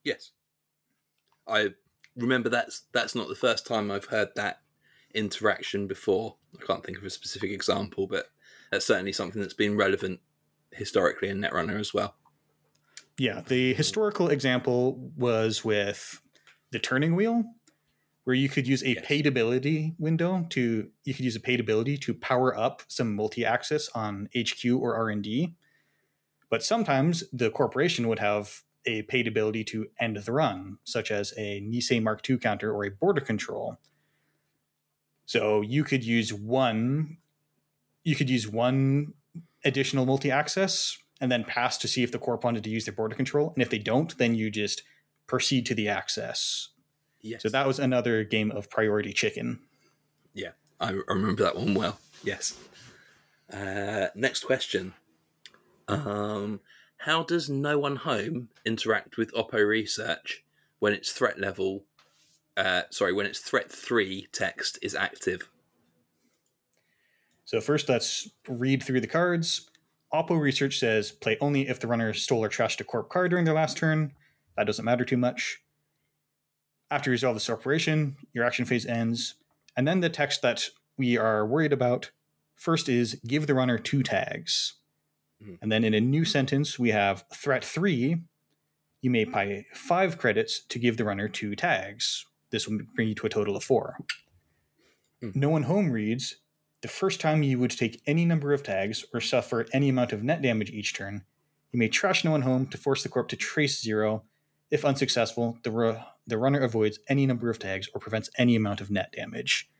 Yes. 0.03 0.33
I 1.47 1.69
remember 2.17 2.49
that's 2.49 2.83
that's 2.91 3.15
not 3.15 3.29
the 3.29 3.37
first 3.37 3.65
time 3.65 3.93
I've 3.93 4.07
heard 4.07 4.31
that 4.35 4.63
interaction 5.15 5.87
before. 5.87 6.35
I 6.61 6.67
can't 6.67 6.85
think 6.85 6.99
of 6.99 7.05
a 7.05 7.11
specific 7.11 7.53
example, 7.53 8.09
but 8.09 8.27
that's 8.73 8.87
certainly 8.87 9.13
something 9.13 9.41
that's 9.41 9.55
been 9.55 9.77
relevant 9.77 10.19
historically 10.73 11.29
in 11.29 11.41
Netrunner 11.41 11.79
as 11.79 11.93
well. 11.95 12.17
Yeah, 13.19 13.43
the 13.47 13.75
historical 13.75 14.29
example 14.29 15.11
was 15.17 15.65
with 15.65 16.21
the 16.71 16.79
turning 16.79 17.17
wheel, 17.17 17.45
where 18.25 18.37
you 18.37 18.49
could 18.49 18.69
use 18.69 18.83
a 18.83 18.91
yes. 18.91 19.05
paid 19.07 19.27
ability 19.27 19.95
window 19.99 20.47
to 20.51 20.91
you 21.05 21.15
could 21.15 21.25
use 21.25 21.35
a 21.35 21.41
paid 21.41 21.61
ability 21.61 21.97
to 21.97 22.15
power 22.15 22.57
up 22.57 22.83
some 22.87 23.17
multi-access 23.17 23.89
on 23.95 24.29
HQ 24.37 24.65
or 24.67 24.95
R&D. 24.97 25.55
But 26.51 26.63
sometimes 26.63 27.25
the 27.33 27.51
corporation 27.51 28.07
would 28.07 28.19
have 28.19 28.63
a 28.87 29.03
paid 29.03 29.27
ability 29.27 29.65
to 29.65 29.87
end 29.99 30.17
the 30.17 30.33
run, 30.33 30.79
such 30.85 31.11
as 31.11 31.33
a 31.37 31.61
Nisei 31.61 32.03
Mark 32.03 32.29
II 32.29 32.39
counter 32.39 32.73
or 32.73 32.85
a 32.85 32.91
border 32.91 33.21
control. 33.21 33.79
So 35.27 35.61
you 35.61 35.85
could 35.85 36.05
use 36.05 36.33
one 36.33 37.19
you 38.05 38.17
could 38.17 38.31
use 38.31 38.49
one 38.49 39.13
additional 39.65 40.07
multi-access 40.07 40.99
and 41.21 41.33
then 41.33 41.45
pass 41.45 41.79
to 41.79 41.89
see 41.89 42.03
if 42.03 42.13
the 42.13 42.19
corp 42.19 42.45
wanted 42.45 42.65
to 42.65 42.71
use 42.71 42.85
their 42.85 42.95
border 42.95 43.17
control. 43.17 43.53
And 43.55 43.63
if 43.63 43.71
they 43.71 43.79
don't, 43.79 44.17
then 44.19 44.35
you 44.35 44.51
just 44.51 44.83
proceed 45.27 45.67
to 45.67 45.75
the 45.75 45.89
access. 45.89 46.69
Yes. 47.21 47.43
So 47.43 47.49
that 47.49 47.67
was 47.67 47.79
another 47.79 48.25
game 48.25 48.51
of 48.53 48.71
priority 48.71 49.13
chicken. 49.13 49.61
Yeah, 50.33 50.53
I 50.81 50.91
remember 51.09 51.43
that 51.43 51.57
one 51.57 51.75
well. 51.75 51.99
Yes. 52.23 52.57
Uh, 53.53 54.07
next 54.15 54.45
question. 54.45 54.95
Um, 55.89 56.61
how 56.99 57.23
does 57.23 57.49
no 57.49 57.79
one 57.79 57.97
home 57.97 58.51
interact 58.65 59.17
with 59.17 59.33
Oppo 59.33 59.67
research 59.67 60.45
when 60.79 60.93
its 60.93 61.11
threat 61.11 61.41
level, 61.41 61.85
uh, 62.57 62.83
sorry, 62.91 63.13
when 63.13 63.27
its 63.27 63.41
threat 63.41 63.71
three 63.71 64.29
text 64.33 64.79
is 64.83 64.95
active? 64.95 65.49
So 67.49 67.63
first, 67.63 67.89
let's 67.89 68.29
read 68.47 68.83
through 68.83 69.01
the 69.01 69.07
cards. 69.07 69.71
Oppo 70.13 70.39
research 70.39 70.79
says 70.79 71.11
play 71.11 71.39
only 71.41 71.67
if 71.67 71.81
the 71.81 71.87
runner 71.87 72.13
stole 72.13 72.45
or 72.45 72.51
trashed 72.51 72.79
a 72.83 72.85
corp 72.85 73.09
card 73.09 73.31
during 73.31 73.47
their 73.47 73.55
last 73.55 73.79
turn. 73.79 74.13
That 74.59 74.67
doesn't 74.67 74.85
matter 74.85 75.07
too 75.07 75.17
much. 75.17 75.63
After 76.91 77.09
you 77.09 77.13
resolve 77.13 77.37
this 77.37 77.49
operation, 77.49 78.17
your 78.35 78.45
action 78.45 78.67
phase 78.67 78.85
ends. 78.85 79.37
And 79.79 79.89
then 79.89 80.01
the 80.01 80.11
text 80.11 80.43
that 80.43 80.69
we 80.99 81.17
are 81.17 81.47
worried 81.47 81.73
about 81.73 82.11
first 82.55 82.87
is 82.87 83.19
give 83.27 83.47
the 83.47 83.55
runner 83.55 83.79
two 83.79 84.03
tags. 84.03 84.75
Mm-hmm. 85.43 85.55
And 85.63 85.73
then 85.73 85.85
in 85.85 85.95
a 85.95 86.03
new 86.03 86.27
sentence, 86.27 86.79
we 86.79 86.91
have 86.91 87.25
threat 87.35 87.65
three. 87.65 88.25
You 89.01 89.09
may 89.09 89.25
pay 89.25 89.65
five 89.73 90.19
credits 90.19 90.61
to 90.67 90.79
give 90.79 90.99
the 90.99 91.05
runner 91.07 91.29
two 91.29 91.57
tags. 91.57 92.27
This 92.51 92.69
will 92.69 92.81
bring 92.95 93.09
you 93.09 93.15
to 93.15 93.27
a 93.27 93.31
total 93.31 93.57
of 93.57 93.65
four. 93.65 93.97
Mm-hmm. 95.23 95.41
No 95.41 95.49
one 95.49 95.63
home 95.63 95.91
reads 95.91 96.37
the 96.81 96.89
first 96.89 97.21
time 97.21 97.43
you 97.43 97.59
would 97.59 97.71
take 97.71 98.01
any 98.07 98.25
number 98.25 98.53
of 98.53 98.63
tags 98.63 99.05
or 99.13 99.21
suffer 99.21 99.67
any 99.73 99.89
amount 99.89 100.13
of 100.13 100.23
net 100.23 100.43
damage 100.43 100.71
each 100.71 100.95
turn. 100.95 101.25
You 101.73 101.79
may 101.79 101.89
trash 101.89 102.25
no 102.25 102.31
one 102.31 102.43
home 102.43 102.67
to 102.69 102.79
force 102.79 103.03
the 103.03 103.09
corp 103.09 103.29
to 103.29 103.37
trace 103.37 103.81
zero. 103.81 104.25
If 104.71 104.85
unsuccessful, 104.85 105.59
the, 105.63 105.71
ru- 105.71 105.99
the 106.27 106.39
runner 106.39 106.61
avoids 106.61 106.99
any 107.09 107.27
number 107.27 107.51
of 107.51 107.59
tags 107.59 107.89
or 107.95 108.01
prevents 108.01 108.31
any 108.39 108.55
amount 108.55 108.81
of 108.81 108.91
net 108.91 109.13
damage. 109.13 109.71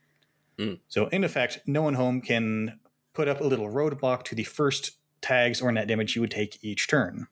Mm. 0.57 0.79
So, 0.87 1.07
in 1.07 1.23
effect, 1.23 1.59
no 1.65 1.81
one 1.81 1.93
home 1.93 2.21
can 2.21 2.79
put 3.13 3.27
up 3.27 3.39
a 3.39 3.45
little 3.45 3.69
roadblock 3.69 4.23
to 4.23 4.35
the 4.35 4.43
first 4.43 4.97
tags 5.21 5.61
or 5.61 5.71
net 5.71 5.87
damage 5.87 6.15
you 6.15 6.21
would 6.21 6.31
take 6.31 6.63
each 6.63 6.87
turn. 6.87 7.27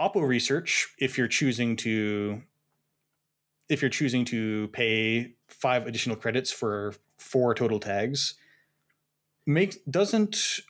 Oppo 0.00 0.26
research, 0.26 0.94
if 0.98 1.16
you're 1.16 1.28
choosing 1.28 1.76
to 1.76 2.42
if 3.68 3.80
you're 3.80 3.88
choosing 3.88 4.24
to 4.26 4.68
pay 4.68 5.34
five 5.48 5.86
additional 5.86 6.16
credits 6.16 6.50
for 6.50 6.94
four 7.22 7.54
total 7.54 7.80
tags, 7.80 8.34
makes 9.46 9.76
doesn't 9.88 10.60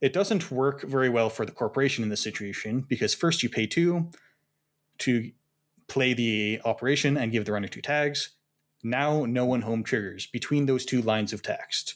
it 0.00 0.12
doesn't 0.12 0.50
work 0.50 0.82
very 0.82 1.08
well 1.08 1.30
for 1.30 1.46
the 1.46 1.52
corporation 1.52 2.04
in 2.04 2.10
this 2.10 2.22
situation 2.22 2.84
because 2.86 3.14
first 3.14 3.42
you 3.42 3.48
pay 3.48 3.66
two 3.66 4.10
to 4.98 5.30
play 5.88 6.12
the 6.12 6.60
operation 6.64 7.16
and 7.16 7.32
give 7.32 7.44
the 7.44 7.52
runner 7.52 7.68
two 7.68 7.80
tags. 7.80 8.30
Now 8.82 9.24
no 9.24 9.44
one 9.44 9.62
home 9.62 9.82
triggers 9.82 10.26
between 10.26 10.66
those 10.66 10.84
two 10.84 11.00
lines 11.02 11.32
of 11.32 11.42
text. 11.42 11.94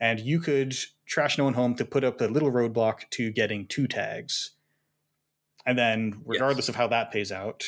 And 0.00 0.20
you 0.20 0.40
could 0.40 0.74
trash 1.06 1.38
no 1.38 1.44
one 1.44 1.54
home 1.54 1.74
to 1.76 1.84
put 1.84 2.04
up 2.04 2.20
a 2.20 2.24
little 2.24 2.50
roadblock 2.50 3.10
to 3.10 3.30
getting 3.30 3.66
two 3.66 3.86
tags. 3.86 4.52
And 5.66 5.78
then, 5.78 6.22
regardless 6.24 6.64
yes. 6.64 6.70
of 6.70 6.76
how 6.76 6.88
that 6.88 7.10
pays 7.10 7.32
out, 7.32 7.64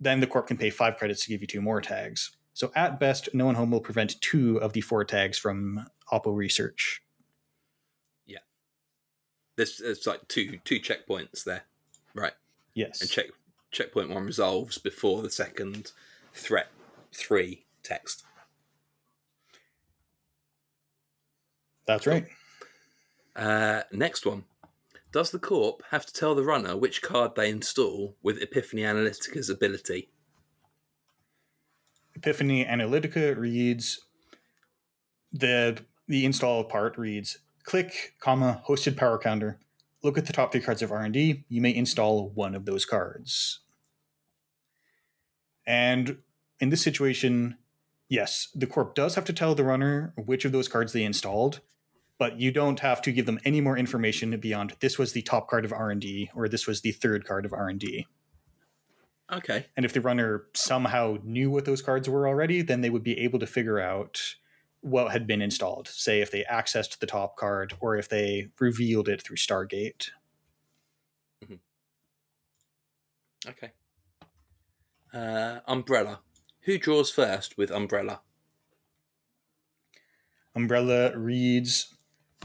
then 0.00 0.20
the 0.20 0.26
corp 0.26 0.48
can 0.48 0.56
pay 0.56 0.70
five 0.70 0.96
credits 0.96 1.24
to 1.24 1.28
give 1.28 1.40
you 1.40 1.46
two 1.46 1.60
more 1.60 1.80
tags. 1.80 2.32
So 2.56 2.72
at 2.74 2.98
best, 2.98 3.28
no 3.34 3.44
one 3.44 3.54
home 3.54 3.70
will 3.70 3.82
prevent 3.82 4.18
two 4.22 4.56
of 4.62 4.72
the 4.72 4.80
four 4.80 5.04
tags 5.04 5.36
from 5.36 5.86
Oppo 6.10 6.34
research. 6.34 7.02
Yeah, 8.24 8.38
there's, 9.56 9.76
there's 9.76 10.06
like 10.06 10.26
two 10.28 10.58
two 10.64 10.80
checkpoints 10.80 11.44
there, 11.44 11.64
right? 12.14 12.32
Yes, 12.72 13.02
and 13.02 13.10
check 13.10 13.26
checkpoint 13.72 14.08
one 14.08 14.24
resolves 14.24 14.78
before 14.78 15.20
the 15.20 15.28
second 15.28 15.92
threat 16.32 16.68
three 17.12 17.66
text. 17.82 18.24
That's 21.86 22.06
right. 22.06 22.26
Uh, 23.36 23.82
next 23.92 24.24
one. 24.24 24.44
Does 25.12 25.30
the 25.30 25.38
corp 25.38 25.82
have 25.90 26.06
to 26.06 26.12
tell 26.14 26.34
the 26.34 26.42
runner 26.42 26.74
which 26.74 27.02
card 27.02 27.32
they 27.36 27.50
install 27.50 28.16
with 28.22 28.40
Epiphany 28.40 28.80
Analytica's 28.80 29.50
ability? 29.50 30.08
Epiphany 32.16 32.64
Analytica 32.64 33.36
reads 33.36 34.00
the 35.32 35.78
the 36.08 36.24
install 36.24 36.64
part 36.64 36.96
reads 36.96 37.38
click 37.64 38.14
comma 38.20 38.62
hosted 38.68 38.96
power 38.96 39.18
counter. 39.18 39.58
Look 40.02 40.18
at 40.18 40.26
the 40.26 40.32
top 40.32 40.52
three 40.52 40.60
cards 40.60 40.82
of 40.82 40.92
r&d 40.92 41.44
you 41.48 41.60
may 41.60 41.74
install 41.74 42.30
one 42.30 42.54
of 42.54 42.64
those 42.64 42.84
cards. 42.84 43.60
And 45.66 46.18
in 46.60 46.70
this 46.70 46.82
situation 46.82 47.56
Yes, 48.08 48.48
the 48.54 48.66
corp 48.66 48.94
does 48.94 49.16
have 49.16 49.24
to 49.24 49.32
tell 49.32 49.54
the 49.54 49.64
runner 49.64 50.14
which 50.16 50.44
of 50.44 50.52
those 50.52 50.68
cards 50.68 50.92
they 50.92 51.02
installed, 51.02 51.60
but 52.18 52.38
you 52.38 52.52
don't 52.52 52.80
have 52.80 53.02
to 53.02 53.12
give 53.12 53.26
them 53.26 53.40
any 53.44 53.60
more 53.60 53.76
information 53.76 54.38
beyond 54.38 54.74
this 54.80 54.98
was 54.98 55.12
the 55.12 55.22
top 55.22 55.48
card 55.48 55.64
of 55.64 55.72
R&D 55.72 56.30
or 56.34 56.48
this 56.48 56.66
was 56.66 56.80
the 56.80 56.92
third 56.92 57.26
card 57.26 57.44
of 57.44 57.52
R&D. 57.52 58.06
Okay. 59.32 59.66
And 59.76 59.84
if 59.84 59.92
the 59.92 60.00
runner 60.00 60.44
somehow 60.54 61.18
knew 61.24 61.50
what 61.50 61.64
those 61.64 61.82
cards 61.82 62.08
were 62.08 62.28
already, 62.28 62.62
then 62.62 62.80
they 62.80 62.90
would 62.90 63.02
be 63.02 63.18
able 63.18 63.38
to 63.40 63.46
figure 63.46 63.80
out 63.80 64.36
what 64.80 65.10
had 65.10 65.26
been 65.26 65.42
installed. 65.42 65.88
Say 65.88 66.20
if 66.20 66.30
they 66.30 66.44
accessed 66.44 66.98
the 66.98 67.06
top 67.06 67.36
card 67.36 67.74
or 67.80 67.96
if 67.96 68.08
they 68.08 68.50
revealed 68.60 69.08
it 69.08 69.22
through 69.22 69.36
Stargate. 69.36 70.10
Okay. 73.48 73.72
Uh, 75.12 75.60
umbrella. 75.66 76.20
Who 76.62 76.78
draws 76.78 77.10
first 77.10 77.56
with 77.56 77.70
umbrella? 77.70 78.20
Umbrella 80.54 81.16
reads 81.16 81.94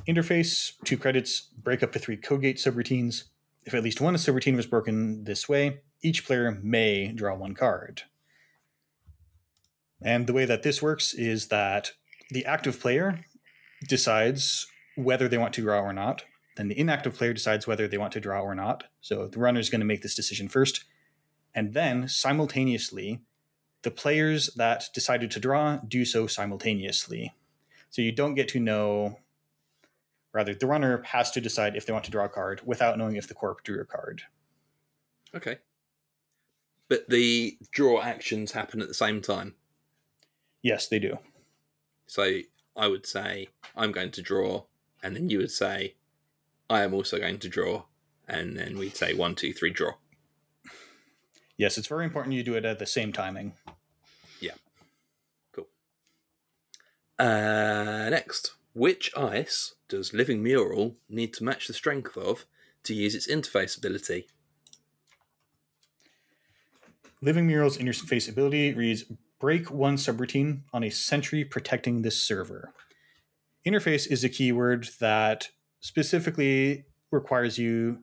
interface, 0.07 0.73
two 0.83 0.97
credits, 0.97 1.41
break 1.41 1.81
up 1.83 1.91
to 1.93 1.99
three 1.99 2.17
Codegate 2.17 2.57
subroutines. 2.57 3.25
If 3.65 3.73
at 3.73 3.83
least 3.83 4.01
one 4.01 4.15
subroutine 4.15 4.55
was 4.55 4.65
broken 4.65 5.23
this 5.23 5.47
way, 5.47 5.81
each 6.01 6.25
player 6.25 6.59
may 6.61 7.11
draw 7.11 7.35
one 7.35 7.53
card. 7.53 8.03
And 10.01 10.25
the 10.25 10.33
way 10.33 10.45
that 10.45 10.63
this 10.63 10.81
works 10.81 11.13
is 11.13 11.47
that 11.47 11.91
the 12.29 12.45
active 12.45 12.79
player 12.79 13.25
decides 13.87 14.67
whether 14.95 15.27
they 15.27 15.37
want 15.37 15.53
to 15.53 15.61
draw 15.61 15.79
or 15.79 15.93
not. 15.93 16.23
Then 16.57 16.67
the 16.67 16.77
inactive 16.77 17.15
player 17.15 17.33
decides 17.33 17.67
whether 17.67 17.87
they 17.87 17.97
want 17.97 18.13
to 18.13 18.19
draw 18.19 18.41
or 18.41 18.55
not. 18.55 18.85
So 18.99 19.27
the 19.27 19.39
runner 19.39 19.59
is 19.59 19.69
going 19.69 19.79
to 19.81 19.85
make 19.85 20.01
this 20.01 20.15
decision 20.15 20.47
first. 20.47 20.85
And 21.53 21.73
then 21.73 22.07
simultaneously, 22.07 23.21
the 23.83 23.91
players 23.91 24.53
that 24.55 24.89
decided 24.93 25.31
to 25.31 25.39
draw 25.39 25.77
do 25.77 26.05
so 26.05 26.27
simultaneously. 26.27 27.33
So 27.89 28.01
you 28.01 28.11
don't 28.11 28.35
get 28.35 28.47
to 28.49 28.59
know, 28.59 29.19
rather, 30.33 30.53
the 30.53 30.67
runner 30.67 31.03
has 31.03 31.31
to 31.31 31.41
decide 31.41 31.75
if 31.75 31.85
they 31.85 31.93
want 31.93 32.05
to 32.05 32.11
draw 32.11 32.25
a 32.25 32.29
card 32.29 32.61
without 32.65 32.97
knowing 32.97 33.15
if 33.15 33.27
the 33.27 33.33
corp 33.33 33.63
drew 33.63 33.81
a 33.81 33.85
card. 33.85 34.21
Okay. 35.35 35.57
But 36.91 37.07
the 37.07 37.57
draw 37.71 38.01
actions 38.01 38.51
happen 38.51 38.81
at 38.81 38.89
the 38.89 38.93
same 38.93 39.21
time. 39.21 39.55
Yes, 40.61 40.89
they 40.89 40.99
do. 40.99 41.19
So 42.05 42.39
I 42.75 42.89
would 42.89 43.05
say, 43.05 43.47
I'm 43.77 43.93
going 43.93 44.11
to 44.11 44.21
draw, 44.21 44.65
and 45.01 45.15
then 45.15 45.29
you 45.29 45.37
would 45.37 45.51
say, 45.51 45.95
I 46.69 46.83
am 46.83 46.93
also 46.93 47.17
going 47.17 47.39
to 47.39 47.47
draw, 47.47 47.85
and 48.27 48.57
then 48.57 48.77
we'd 48.77 48.97
say 48.97 49.13
one, 49.13 49.35
two, 49.35 49.53
three, 49.53 49.69
draw. 49.69 49.93
Yes, 51.55 51.77
it's 51.77 51.87
very 51.87 52.03
important 52.03 52.35
you 52.35 52.43
do 52.43 52.55
it 52.55 52.65
at 52.65 52.77
the 52.77 52.85
same 52.85 53.13
timing. 53.13 53.53
Yeah. 54.41 54.55
Cool. 55.53 55.69
Uh, 57.17 58.09
next, 58.09 58.55
which 58.73 59.15
ice 59.15 59.75
does 59.87 60.13
Living 60.13 60.43
Mural 60.43 60.97
need 61.07 61.33
to 61.35 61.45
match 61.45 61.67
the 61.67 61.73
strength 61.73 62.17
of 62.17 62.43
to 62.83 62.93
use 62.93 63.15
its 63.15 63.27
interface 63.27 63.77
ability? 63.77 64.27
Living 67.23 67.45
Mural's 67.45 67.77
interface 67.77 68.27
ability 68.27 68.73
reads 68.73 69.03
break 69.39 69.69
one 69.69 69.95
subroutine 69.95 70.61
on 70.73 70.83
a 70.83 70.89
sentry 70.89 71.45
protecting 71.45 72.01
this 72.01 72.23
server. 72.23 72.73
Interface 73.65 74.09
is 74.09 74.23
a 74.23 74.29
keyword 74.29 74.89
that 74.99 75.49
specifically 75.81 76.85
requires 77.11 77.59
you 77.59 77.99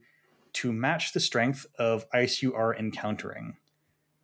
to 0.53 0.73
match 0.73 1.13
the 1.13 1.21
strength 1.21 1.67
of 1.81 2.07
ice 2.13 2.43
you 2.43 2.55
are 2.55 2.75
encountering. 2.77 3.57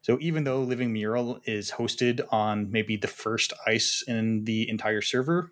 So 0.02 0.16
even 0.20 0.44
though 0.44 0.60
Living 0.60 0.92
Mural 0.92 1.40
is 1.44 1.72
hosted 1.72 2.20
on 2.30 2.70
maybe 2.70 2.96
the 2.96 3.08
first 3.08 3.52
ice 3.66 4.04
in 4.06 4.44
the 4.44 4.68
entire 4.68 5.00
server, 5.00 5.50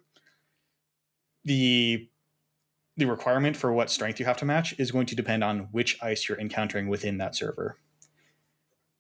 the 1.45 2.09
the 2.97 3.07
requirement 3.07 3.57
for 3.57 3.73
what 3.73 3.91
strength 3.91 4.21
you 4.21 4.27
have 4.27 4.37
to 4.37 4.45
match 4.45 4.75
is 4.79 4.93
going 4.93 5.07
to 5.07 5.17
depend 5.17 5.43
on 5.43 5.69
which 5.73 6.01
ice 6.03 6.29
you're 6.29 6.39
encountering 6.39 6.89
within 6.89 7.17
that 7.17 7.35
server. 7.35 7.79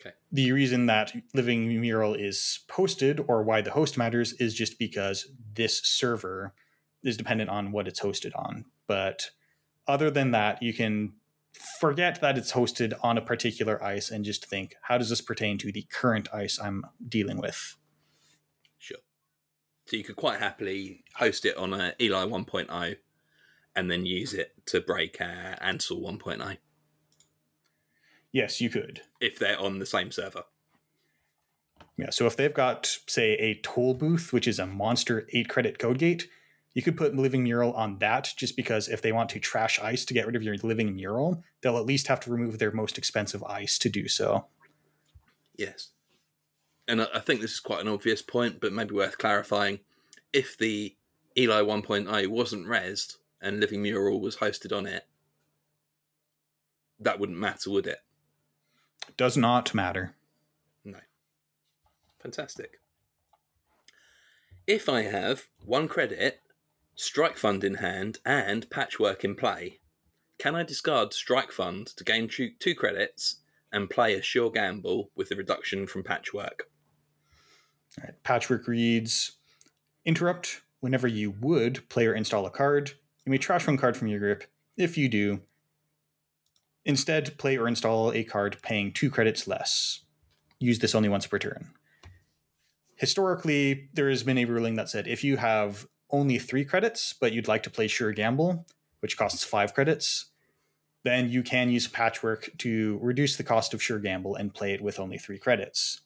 Okay. 0.04 0.14
The 0.32 0.50
reason 0.50 0.86
that 0.86 1.12
Living 1.32 1.80
Mural 1.80 2.14
is 2.14 2.60
posted 2.66 3.20
or 3.28 3.42
why 3.42 3.60
the 3.60 3.70
host 3.70 3.96
matters 3.96 4.32
is 4.34 4.54
just 4.54 4.78
because 4.78 5.28
this 5.54 5.80
server 5.84 6.54
is 7.04 7.16
dependent 7.16 7.50
on 7.50 7.70
what 7.70 7.86
it's 7.86 8.00
hosted 8.00 8.32
on. 8.34 8.64
But 8.88 9.30
other 9.86 10.10
than 10.10 10.32
that, 10.32 10.60
you 10.62 10.74
can 10.74 11.12
forget 11.78 12.20
that 12.20 12.36
it's 12.36 12.52
hosted 12.52 12.94
on 13.02 13.16
a 13.16 13.22
particular 13.22 13.82
ice 13.82 14.10
and 14.10 14.24
just 14.24 14.46
think, 14.46 14.74
how 14.82 14.98
does 14.98 15.08
this 15.08 15.20
pertain 15.20 15.58
to 15.58 15.70
the 15.70 15.82
current 15.82 16.28
ice 16.32 16.58
I'm 16.60 16.84
dealing 17.08 17.40
with? 17.40 17.76
Sure. 18.78 18.98
So 19.86 19.96
you 19.96 20.04
could 20.04 20.16
quite 20.16 20.40
happily 20.40 21.04
host 21.14 21.44
it 21.44 21.56
on 21.56 21.72
a 21.74 21.94
Eli 22.00 22.24
1.0 22.24 22.96
and 23.76 23.90
then 23.90 24.04
use 24.04 24.34
it 24.34 24.52
to 24.66 24.80
break 24.80 25.20
uh, 25.20 25.56
Ansel 25.60 26.00
1.0 26.00 26.56
Yes, 28.32 28.60
you 28.60 28.70
could. 28.70 29.02
if 29.20 29.38
they're 29.38 29.60
on 29.60 29.78
the 29.78 29.86
same 29.86 30.10
server. 30.10 30.44
Yeah, 31.98 32.10
so 32.10 32.26
if 32.26 32.36
they've 32.36 32.52
got, 32.52 32.98
say, 33.06 33.32
a 33.34 33.60
toll 33.62 33.94
booth, 33.94 34.32
which 34.32 34.48
is 34.48 34.58
a 34.58 34.66
monster 34.66 35.28
eight 35.32 35.48
credit 35.48 35.78
code 35.78 35.98
gate, 35.98 36.28
you 36.74 36.80
could 36.80 36.96
put 36.96 37.14
Living 37.14 37.44
Mural 37.44 37.74
on 37.74 37.98
that 37.98 38.32
just 38.36 38.56
because 38.56 38.88
if 38.88 39.02
they 39.02 39.12
want 39.12 39.28
to 39.30 39.38
trash 39.38 39.78
ice 39.78 40.06
to 40.06 40.14
get 40.14 40.26
rid 40.26 40.34
of 40.34 40.42
your 40.42 40.56
Living 40.56 40.96
Mural, 40.96 41.44
they'll 41.60 41.76
at 41.76 41.84
least 41.84 42.06
have 42.06 42.20
to 42.20 42.30
remove 42.30 42.58
their 42.58 42.72
most 42.72 42.96
expensive 42.96 43.44
ice 43.44 43.78
to 43.78 43.90
do 43.90 44.08
so. 44.08 44.46
Yes. 45.56 45.90
And 46.88 47.02
I 47.02 47.20
think 47.20 47.42
this 47.42 47.52
is 47.52 47.60
quite 47.60 47.82
an 47.82 47.88
obvious 47.88 48.22
point, 48.22 48.58
but 48.60 48.72
maybe 48.72 48.94
worth 48.94 49.18
clarifying. 49.18 49.80
If 50.32 50.56
the 50.56 50.96
Eli 51.36 51.60
1.0 51.60 52.28
wasn't 52.28 52.66
rezzed 52.66 53.16
and 53.42 53.60
Living 53.60 53.82
Mural 53.82 54.20
was 54.20 54.38
hosted 54.38 54.76
on 54.76 54.86
it, 54.86 55.06
that 56.98 57.20
wouldn't 57.20 57.38
matter, 57.38 57.70
would 57.70 57.86
it? 57.86 57.98
Does 59.16 59.36
not 59.36 59.74
matter. 59.74 60.14
No. 60.84 60.98
Fantastic. 62.20 62.80
If 64.66 64.88
I 64.88 65.02
have 65.02 65.48
one 65.64 65.88
credit, 65.88 66.40
strike 66.94 67.36
fund 67.36 67.64
in 67.64 67.74
hand, 67.74 68.18
and 68.24 68.68
patchwork 68.70 69.24
in 69.24 69.34
play, 69.34 69.80
can 70.38 70.54
I 70.54 70.62
discard 70.62 71.12
strike 71.12 71.52
fund 71.52 71.88
to 71.96 72.04
gain 72.04 72.28
two, 72.28 72.50
two 72.58 72.74
credits 72.74 73.40
and 73.72 73.90
play 73.90 74.14
a 74.14 74.22
sure 74.22 74.50
gamble 74.50 75.10
with 75.16 75.28
the 75.28 75.36
reduction 75.36 75.86
from 75.86 76.02
patchwork? 76.02 76.68
Right, 78.00 78.22
Patchwork 78.22 78.66
reads 78.66 79.32
Interrupt. 80.04 80.62
Whenever 80.80 81.06
you 81.06 81.30
would 81.40 81.88
play 81.88 82.06
or 82.06 82.14
install 82.14 82.44
a 82.44 82.50
card, 82.50 82.92
you 83.24 83.30
may 83.30 83.38
trash 83.38 83.66
one 83.66 83.76
card 83.76 83.96
from 83.96 84.08
your 84.08 84.18
grip. 84.18 84.44
If 84.76 84.98
you 84.98 85.08
do, 85.08 85.42
instead 86.84 87.36
play 87.38 87.56
or 87.56 87.68
install 87.68 88.12
a 88.12 88.24
card 88.24 88.58
paying 88.62 88.92
two 88.92 89.10
credits 89.10 89.46
less. 89.46 90.00
Use 90.58 90.78
this 90.78 90.94
only 90.94 91.08
once 91.08 91.26
per 91.26 91.38
turn. 91.38 91.70
Historically, 92.96 93.88
there 93.94 94.08
has 94.08 94.22
been 94.22 94.38
a 94.38 94.44
ruling 94.44 94.74
that 94.76 94.88
said 94.88 95.08
if 95.08 95.24
you 95.24 95.36
have 95.36 95.86
only 96.10 96.38
three 96.38 96.64
credits, 96.64 97.12
but 97.12 97.32
you'd 97.32 97.48
like 97.48 97.62
to 97.64 97.70
play 97.70 97.88
Sure 97.88 98.12
Gamble, 98.12 98.66
which 99.00 99.16
costs 99.16 99.42
five 99.42 99.74
credits, 99.74 100.26
then 101.04 101.28
you 101.28 101.42
can 101.42 101.70
use 101.70 101.88
Patchwork 101.88 102.50
to 102.58 102.98
reduce 103.02 103.36
the 103.36 103.42
cost 103.42 103.74
of 103.74 103.82
Sure 103.82 103.98
Gamble 103.98 104.36
and 104.36 104.54
play 104.54 104.72
it 104.72 104.80
with 104.80 105.00
only 105.00 105.18
three 105.18 105.38
credits. 105.38 106.02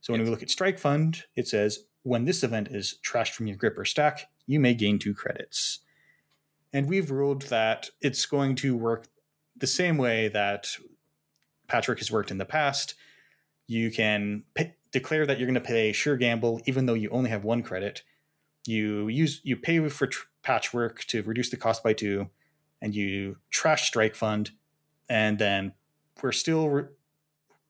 So 0.00 0.12
when 0.12 0.22
we 0.22 0.28
look 0.28 0.42
at 0.42 0.50
Strike 0.50 0.78
Fund, 0.78 1.24
it 1.34 1.48
says 1.48 1.86
when 2.02 2.24
this 2.24 2.42
event 2.42 2.68
is 2.70 2.98
trashed 3.02 3.32
from 3.32 3.46
your 3.46 3.56
grip 3.56 3.78
or 3.78 3.84
stack, 3.84 4.28
you 4.46 4.60
may 4.60 4.74
gain 4.74 4.98
two 4.98 5.14
credits. 5.14 5.80
And 6.72 6.88
we've 6.88 7.10
ruled 7.10 7.42
that 7.42 7.88
it's 8.00 8.26
going 8.26 8.54
to 8.56 8.76
work 8.76 9.06
the 9.58 9.66
same 9.66 9.98
way 9.98 10.28
that 10.28 10.68
Patchwork 11.68 11.98
has 11.98 12.10
worked 12.10 12.30
in 12.30 12.38
the 12.38 12.44
past. 12.44 12.94
You 13.66 13.90
can 13.90 14.44
declare 14.92 15.26
that 15.26 15.38
you're 15.38 15.46
going 15.46 15.54
to 15.54 15.60
pay 15.60 15.92
Sure 15.92 16.16
Gamble, 16.16 16.60
even 16.66 16.86
though 16.86 16.94
you 16.94 17.10
only 17.10 17.30
have 17.30 17.44
one 17.44 17.62
credit. 17.62 18.02
You 18.66 19.08
use 19.08 19.40
you 19.44 19.56
pay 19.56 19.86
for 19.88 20.06
tr- 20.06 20.26
Patchwork 20.42 21.04
to 21.04 21.22
reduce 21.22 21.50
the 21.50 21.56
cost 21.56 21.82
by 21.82 21.92
two, 21.92 22.30
and 22.80 22.94
you 22.94 23.36
trash 23.50 23.86
Strike 23.86 24.14
Fund, 24.14 24.50
and 25.08 25.38
then 25.38 25.72
we're 26.22 26.32
still 26.32 26.68
re- 26.68 26.84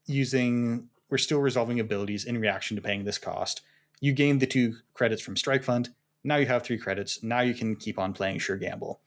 using 0.07 0.88
we're 1.11 1.18
still 1.18 1.40
resolving 1.40 1.81
abilities 1.81 2.24
in 2.24 2.38
reaction 2.38 2.77
to 2.77 2.83
paying 2.83 3.05
this 3.05 3.18
cost. 3.18 3.62
You 4.01 4.12
gain 4.12 4.38
the 4.38 4.46
two 4.46 4.77
credits 4.94 5.22
from 5.22 5.37
Strike 5.37 5.64
Fund. 5.64 5.90
Now 6.22 6.37
you 6.37 6.46
have 6.46 6.62
three 6.62 6.79
credits. 6.79 7.22
Now 7.22 7.40
you 7.40 7.55
can 7.55 7.77
keep 7.77 7.98
on 7.98 8.12
playing 8.12 8.38
Sure 8.38 8.57
Gamble. 8.57 9.01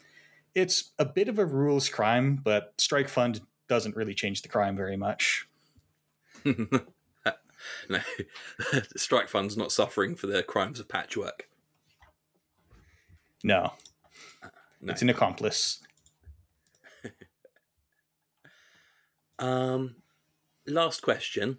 It's 0.53 0.91
a 0.99 1.05
bit 1.05 1.29
of 1.29 1.39
a 1.39 1.45
rules 1.45 1.87
crime, 1.89 2.35
but 2.43 2.73
Strike 2.77 3.07
Fund 3.09 3.41
doesn't 3.69 3.95
really 3.95 4.13
change 4.13 4.41
the 4.41 4.49
crime 4.49 4.75
very 4.75 4.97
much. 4.97 5.47
no, 6.45 6.53
strike 8.97 9.29
fund's 9.29 9.55
not 9.55 9.71
suffering 9.71 10.15
for 10.15 10.27
the 10.27 10.41
crimes 10.43 10.79
of 10.79 10.87
patchwork. 10.89 11.47
No, 13.43 13.73
No. 14.81 14.91
it's 14.91 15.01
an 15.01 15.09
accomplice. 15.09 15.79
Um, 19.39 19.95
last 20.67 21.01
question. 21.01 21.57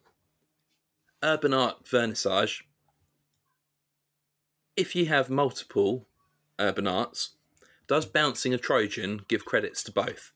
Urban 1.22 1.52
art 1.52 1.84
vernissage. 1.84 2.62
if 4.76 4.94
you 4.94 5.06
have 5.06 5.28
multiple 5.28 6.06
urban 6.60 6.86
arts, 6.86 7.30
does 7.86 8.06
bouncing 8.06 8.54
a 8.54 8.58
Trojan 8.58 9.22
give 9.28 9.44
credits 9.44 9.82
to 9.84 9.92
both? 9.92 10.32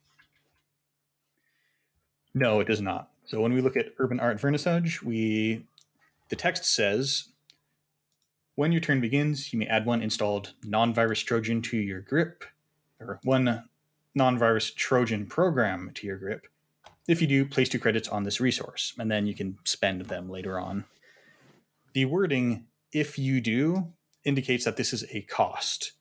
No, 2.33 2.59
it 2.59 2.67
does 2.67 2.81
not. 2.81 3.09
So 3.25 3.41
when 3.41 3.53
we 3.53 3.61
look 3.61 3.75
at 3.75 3.93
urban 3.97 4.19
art 4.19 4.39
vernissage, 4.39 5.01
we 5.01 5.65
the 6.29 6.35
text 6.35 6.65
says 6.65 7.29
when 8.55 8.71
your 8.71 8.81
turn 8.81 9.01
begins, 9.01 9.53
you 9.53 9.59
may 9.59 9.67
add 9.67 9.85
one 9.85 10.01
installed 10.01 10.53
non-virus 10.63 11.21
Trojan 11.21 11.61
to 11.61 11.77
your 11.77 12.01
grip, 12.01 12.43
or 12.99 13.19
one 13.23 13.65
non-virus 14.15 14.71
Trojan 14.71 15.27
program 15.27 15.91
to 15.93 16.07
your 16.07 16.17
grip. 16.17 16.47
If 17.07 17.21
you 17.21 17.27
do, 17.27 17.45
place 17.45 17.69
two 17.69 17.77
credits 17.77 18.09
on 18.09 18.23
this 18.23 18.41
resource, 18.41 18.93
and 18.97 19.11
then 19.11 19.27
you 19.27 19.35
can 19.35 19.59
spend 19.63 20.01
them 20.05 20.27
later 20.27 20.59
on. 20.59 20.85
The 21.93 22.05
wording, 22.05 22.65
if 22.91 23.19
you 23.19 23.41
do, 23.41 23.93
indicates 24.25 24.65
that 24.65 24.75
this 24.75 24.91
is 24.91 25.05
a 25.11 25.21
cost. 25.21 25.93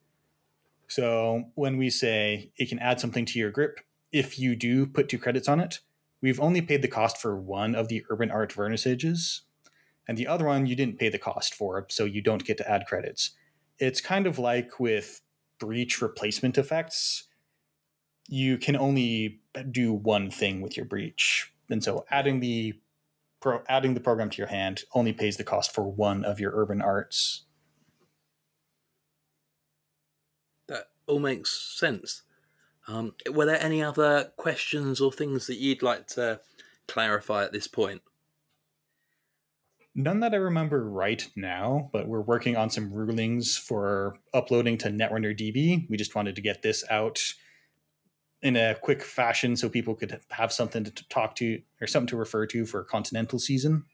So 0.88 1.44
when 1.54 1.76
we 1.76 1.90
say 1.90 2.52
it 2.56 2.68
can 2.68 2.78
add 2.78 3.00
something 3.00 3.24
to 3.26 3.38
your 3.38 3.50
grip, 3.50 3.80
if 4.12 4.38
you 4.38 4.54
do 4.56 4.86
put 4.86 5.08
two 5.08 5.18
credits 5.18 5.48
on 5.48 5.60
it, 5.60 5.80
we've 6.22 6.40
only 6.40 6.62
paid 6.62 6.82
the 6.82 6.88
cost 6.88 7.18
for 7.18 7.36
one 7.36 7.74
of 7.74 7.88
the 7.88 8.04
urban 8.08 8.30
art 8.30 8.52
vernissages, 8.52 9.40
and 10.08 10.16
the 10.16 10.26
other 10.26 10.46
one 10.46 10.66
you 10.66 10.76
didn't 10.76 10.98
pay 10.98 11.08
the 11.08 11.18
cost 11.18 11.54
for, 11.54 11.86
so 11.90 12.04
you 12.04 12.22
don't 12.22 12.44
get 12.44 12.56
to 12.58 12.70
add 12.70 12.86
credits. 12.86 13.32
It's 13.78 14.00
kind 14.00 14.26
of 14.26 14.38
like 14.38 14.80
with 14.80 15.20
breach 15.58 16.00
replacement 16.00 16.56
effects. 16.56 17.24
You 18.28 18.56
can 18.56 18.76
only 18.76 19.40
do 19.70 19.92
one 19.92 20.30
thing 20.30 20.60
with 20.60 20.76
your 20.76 20.86
breach, 20.86 21.52
and 21.68 21.82
so 21.82 22.04
adding 22.10 22.40
the 22.40 22.74
pro, 23.40 23.62
adding 23.68 23.94
the 23.94 24.00
program 24.00 24.30
to 24.30 24.38
your 24.38 24.46
hand 24.46 24.84
only 24.94 25.12
pays 25.12 25.36
the 25.36 25.44
cost 25.44 25.74
for 25.74 25.82
one 25.84 26.24
of 26.24 26.40
your 26.40 26.52
urban 26.54 26.80
arts. 26.80 27.42
That 30.68 30.86
all 31.06 31.18
makes 31.18 31.78
sense. 31.78 32.22
Um, 32.88 33.14
were 33.30 33.46
there 33.46 33.62
any 33.62 33.82
other 33.82 34.32
questions 34.36 35.00
or 35.00 35.10
things 35.10 35.46
that 35.46 35.56
you'd 35.56 35.82
like 35.82 36.06
to 36.08 36.40
clarify 36.86 37.44
at 37.44 37.52
this 37.52 37.66
point? 37.66 38.02
None 39.94 40.20
that 40.20 40.34
I 40.34 40.36
remember 40.36 40.88
right 40.88 41.26
now, 41.36 41.88
but 41.92 42.06
we're 42.06 42.20
working 42.20 42.54
on 42.54 42.68
some 42.68 42.92
rulings 42.92 43.56
for 43.56 44.18
uploading 44.34 44.76
to 44.78 44.88
Netrunner 44.88 45.36
DB. 45.36 45.88
We 45.88 45.96
just 45.96 46.14
wanted 46.14 46.36
to 46.36 46.42
get 46.42 46.62
this 46.62 46.84
out 46.90 47.18
in 48.42 48.56
a 48.56 48.76
quick 48.80 49.02
fashion 49.02 49.56
so 49.56 49.70
people 49.70 49.94
could 49.94 50.20
have 50.30 50.52
something 50.52 50.84
to 50.84 51.08
talk 51.08 51.34
to 51.36 51.62
or 51.80 51.86
something 51.86 52.08
to 52.08 52.16
refer 52.16 52.46
to 52.46 52.66
for 52.66 52.84
continental 52.84 53.38
season. 53.38 53.84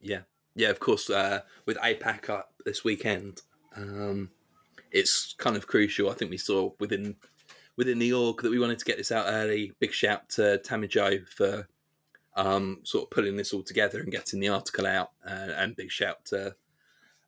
Yeah, 0.00 0.22
yeah, 0.54 0.70
of 0.70 0.80
course. 0.80 1.10
Uh, 1.10 1.42
with 1.66 1.76
APAC 1.76 2.30
up 2.30 2.54
this 2.64 2.82
weekend, 2.82 3.42
um, 3.76 4.30
it's 4.92 5.34
kind 5.38 5.56
of 5.56 5.66
crucial. 5.66 6.10
I 6.10 6.14
think 6.14 6.30
we 6.30 6.38
saw 6.38 6.72
within 6.78 7.16
within 7.76 7.98
the 7.98 8.12
org 8.12 8.42
that 8.42 8.50
we 8.50 8.58
wanted 8.58 8.78
to 8.78 8.84
get 8.84 8.98
this 8.98 9.12
out 9.12 9.26
early. 9.28 9.72
Big 9.80 9.92
shout 9.92 10.28
to 10.30 10.58
Tammy 10.58 10.88
Joe 10.88 11.18
for 11.34 11.66
um, 12.36 12.80
sort 12.84 13.04
of 13.04 13.10
pulling 13.10 13.36
this 13.36 13.52
all 13.52 13.62
together 13.62 14.00
and 14.00 14.12
getting 14.12 14.40
the 14.40 14.48
article 14.48 14.86
out, 14.86 15.10
uh, 15.26 15.48
and 15.56 15.76
big 15.76 15.90
shout 15.90 16.24
to 16.26 16.54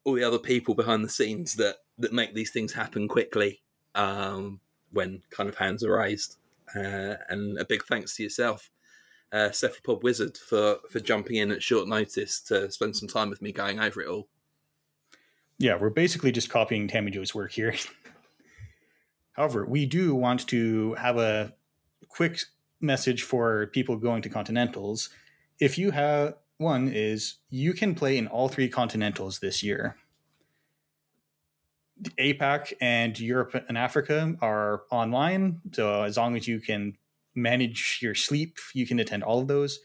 all 0.05 0.15
the 0.15 0.25
other 0.25 0.39
people 0.39 0.75
behind 0.75 1.05
the 1.05 1.09
scenes 1.09 1.55
that 1.55 1.77
that 1.99 2.13
make 2.13 2.35
these 2.35 2.51
things 2.51 2.73
happen 2.73 3.09
quickly 3.09 3.63
um, 3.95 4.61
when 4.93 5.23
kind 5.31 5.49
of 5.49 5.57
hands 5.57 5.85
are 5.85 5.97
raised. 5.97 6.37
Uh, 6.75 7.15
and 7.29 7.59
a 7.59 7.65
big 7.65 7.85
thanks 7.85 8.17
to 8.17 8.23
yourself, 8.23 8.71
uh, 9.33 9.51
Cephalopod 9.51 10.03
Wizard, 10.03 10.37
for 10.37 10.79
for 10.91 11.01
jumping 11.01 11.37
in 11.37 11.51
at 11.51 11.63
short 11.63 11.89
notice 11.89 12.41
to 12.43 12.71
spend 12.71 12.97
some 12.97 13.09
time 13.09 13.31
with 13.31 13.43
me 13.43 13.53
going 13.53 13.81
over 13.81 14.03
it 14.03 14.09
all. 14.09 14.29
Yeah, 15.59 15.77
we're 15.81 15.91
basically 15.91 16.33
just 16.33 16.51
copying 16.51 16.89
Tammy 16.89 17.11
Joe's 17.11 17.35
work 17.35 17.53
here. 17.53 17.75
However, 19.33 19.65
we 19.67 19.87
do 19.87 20.15
want 20.15 20.47
to 20.49 20.95
have 20.95 21.17
a 21.17 21.55
quick 22.09 22.41
message 22.81 23.23
for 23.23 23.69
people 23.69 23.97
going 23.97 24.23
to 24.23 24.29
continentals. 24.29 25.11
If 25.61 25.79
you 25.79 25.91
have 25.91 26.35
one 26.59 26.89
is 26.89 27.37
you 27.51 27.73
can 27.73 27.95
play 27.95 28.17
in 28.17 28.27
all 28.29 28.49
three 28.49 28.69
continentals 28.69 29.41
this 29.41 29.63
year. 29.63 29.97
APAC 32.19 32.73
and 32.81 33.19
Europe 33.19 33.55
and 33.69 33.79
Africa 33.79 34.35
are 34.41 34.83
online, 34.91 35.61
so 35.73 36.03
as 36.03 36.17
long 36.17 36.37
as 36.37 36.47
you 36.49 36.61
can 36.61 36.97
manage 37.35 38.01
your 38.03 38.15
sleep, 38.15 38.59
you 38.73 38.87
can 38.87 38.99
attend 38.99 39.23
all 39.23 39.41
of 39.41 39.49
those. 39.49 39.81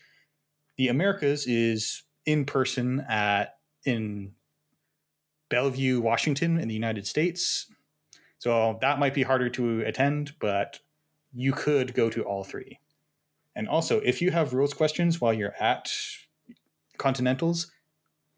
The 0.77 0.88
Americas 0.88 1.45
is 1.45 2.03
in 2.25 2.45
person 2.45 3.05
at 3.08 3.58
in 3.86 4.34
Bellevue, 5.49 5.99
Washington, 5.99 6.59
in 6.59 6.67
the 6.67 6.73
United 6.73 7.07
States. 7.07 7.67
So 8.38 8.77
that 8.81 8.99
might 8.99 9.13
be 9.13 9.23
harder 9.23 9.49
to 9.49 9.81
attend, 9.81 10.33
but 10.39 10.79
you 11.33 11.51
could 11.51 11.93
go 11.93 12.09
to 12.09 12.23
all 12.23 12.43
three. 12.43 12.79
And 13.55 13.67
also, 13.67 13.99
if 13.99 14.21
you 14.21 14.31
have 14.31 14.53
rules 14.53 14.73
questions 14.73 15.19
while 15.19 15.33
you're 15.33 15.55
at 15.59 15.91
Continentals, 16.97 17.71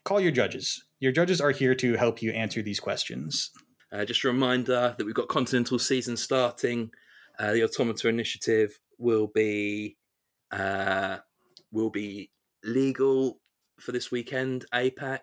call 0.03 0.19
your 0.19 0.31
judges. 0.31 0.83
Your 0.99 1.11
judges 1.11 1.41
are 1.41 1.51
here 1.51 1.75
to 1.75 1.95
help 1.95 2.21
you 2.21 2.31
answer 2.31 2.61
these 2.61 2.79
questions. 2.79 3.51
Uh, 3.91 4.05
just 4.05 4.23
a 4.23 4.27
reminder 4.27 4.95
that 4.97 5.05
we've 5.05 5.15
got 5.15 5.27
Continental 5.27 5.77
season 5.77 6.15
starting. 6.15 6.91
Uh, 7.37 7.53
the 7.53 7.63
Automata 7.63 8.07
Initiative 8.07 8.79
will 8.97 9.27
be 9.27 9.97
uh, 10.51 11.17
will 11.71 11.89
be 11.89 12.29
legal 12.63 13.39
for 13.79 13.91
this 13.91 14.11
weekend. 14.11 14.65
APAC, 14.73 15.19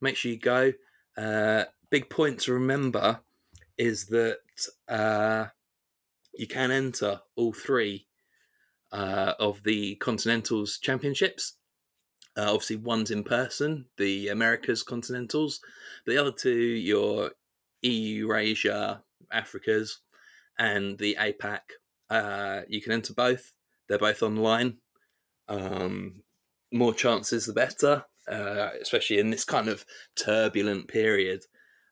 make 0.00 0.16
sure 0.16 0.30
you 0.30 0.38
go. 0.38 0.72
Uh, 1.16 1.64
big 1.90 2.08
point 2.08 2.40
to 2.40 2.52
remember 2.52 3.20
is 3.78 4.06
that 4.06 4.38
uh, 4.88 5.46
you 6.34 6.46
can 6.46 6.70
enter 6.70 7.20
all 7.36 7.52
three 7.52 8.06
uh, 8.92 9.34
of 9.38 9.62
the 9.64 9.96
Continentals 9.96 10.78
Championships. 10.78 11.54
Uh, 12.36 12.46
obviously, 12.48 12.76
one's 12.76 13.10
in 13.10 13.24
person, 13.24 13.86
the 13.98 14.28
Americas 14.28 14.82
Continentals. 14.82 15.60
The 16.06 16.18
other 16.18 16.32
two, 16.32 16.50
your 16.50 17.32
EU, 17.82 18.26
Eurasia, 18.26 19.02
Africa's, 19.30 19.98
and 20.58 20.98
the 20.98 21.16
APAC. 21.20 21.60
Uh, 22.08 22.62
you 22.68 22.80
can 22.80 22.92
enter 22.92 23.12
both. 23.12 23.52
They're 23.88 23.98
both 23.98 24.22
online. 24.22 24.78
Um, 25.48 26.22
more 26.72 26.94
chances, 26.94 27.46
the 27.46 27.52
better, 27.52 28.04
uh, 28.28 28.70
especially 28.80 29.18
in 29.18 29.30
this 29.30 29.44
kind 29.44 29.68
of 29.68 29.84
turbulent 30.16 30.88
period 30.88 31.44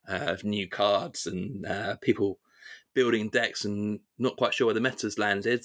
uh, 0.07 0.31
of 0.31 0.43
new 0.43 0.67
cards 0.67 1.27
and 1.27 1.65
uh, 1.65 1.95
people 2.01 2.39
building 2.93 3.29
decks 3.29 3.65
and 3.65 3.99
not 4.17 4.37
quite 4.37 4.53
sure 4.53 4.67
where 4.67 4.73
the 4.73 4.81
meta's 4.81 5.17
landed. 5.17 5.63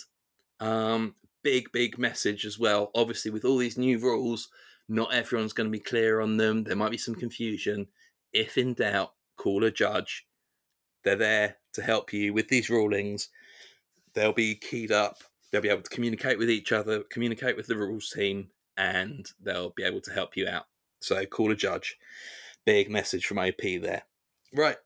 Um, 0.61 1.15
big, 1.43 1.71
big 1.73 1.99
message 1.99 2.45
as 2.45 2.59
well. 2.59 2.91
Obviously, 2.95 3.31
with 3.31 3.45
all 3.45 3.59
these 3.59 3.79
new 3.79 3.99
rules, 3.99 4.49
not 4.89 5.13
everyone's 5.13 5.53
going 5.53 5.69
to 5.69 5.79
be 5.79 5.83
clear 5.83 6.21
on 6.21 6.37
them. 6.37 6.65
There 6.65 6.77
might 6.77 6.91
be 6.91 6.99
some 6.99 7.15
confusion. 7.15 7.89
If 8.33 8.57
in 8.59 8.75
doubt, 8.75 9.13
call 9.37 9.65
a 9.65 9.71
judge. 9.71 10.27
They're 11.05 11.17
there 11.17 11.57
to 11.75 11.83
help 11.83 12.13
you 12.13 12.33
with 12.33 12.49
these 12.49 12.71
rulings. 12.71 13.29
They'll 14.15 14.33
be 14.33 14.55
keyed 14.55 14.93
up. 14.93 15.19
They'll 15.51 15.61
be 15.61 15.69
able 15.69 15.83
to 15.83 15.91
communicate 15.91 16.39
with 16.39 16.51
each 16.51 16.73
other, 16.73 17.05
communicate 17.11 17.57
with 17.57 17.67
the 17.67 17.77
rules 17.77 18.11
team, 18.11 18.49
and 18.77 19.31
they'll 19.43 19.71
be 19.71 19.85
able 19.85 20.01
to 20.03 20.13
help 20.13 20.37
you 20.37 20.49
out. 20.49 20.67
So 21.01 21.25
call 21.27 21.51
a 21.53 21.57
judge. 21.57 21.97
Big 22.65 22.91
message 22.91 23.27
from 23.27 23.39
OP 23.39 23.61
there. 23.63 24.03
Right, 24.53 24.77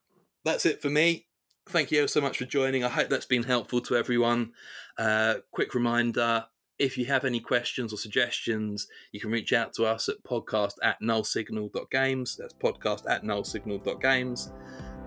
that's 0.45 0.67
it 0.67 0.83
for 0.83 0.91
me 0.91 1.27
thank 1.71 1.91
you 1.91 2.07
so 2.09 2.21
much 2.21 2.39
for 2.39 2.45
joining. 2.45 2.85
I 2.85 2.89
hope 2.89 3.09
that's 3.09 3.27
been 3.27 3.45
helpful 3.45 3.81
to 3.83 3.97
everyone. 3.97 4.53
Uh, 4.99 5.37
quick 5.53 5.75
reminder 5.75 6.47
if 6.79 6.97
you 6.97 7.05
have 7.05 7.25
any 7.25 7.41
questions 7.41 7.93
or 7.93 7.97
suggestions, 7.97 8.89
you 9.13 9.21
can 9.21 9.31
reach 9.31 9.53
out 9.53 9.75
to 9.75 9.85
us 9.85 10.09
at 10.09 10.23
podcast 10.25 10.75
at 10.83 10.97
nullsignal.games. 11.03 12.37
That's 12.37 12.55
podcast 12.55 13.09
at 13.09 13.23
nullsignal.games. 13.23 14.53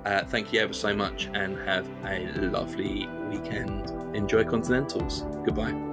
Uh, 0.06 0.24
thank 0.26 0.54
you 0.54 0.60
ever 0.60 0.74
so 0.74 0.96
much 0.96 1.30
and 1.34 1.58
have 1.60 1.90
a 2.06 2.30
lovely 2.52 3.08
weekend. 3.30 3.90
Enjoy 4.16 4.44
Continentals. 4.44 5.24
Goodbye. 5.46 5.93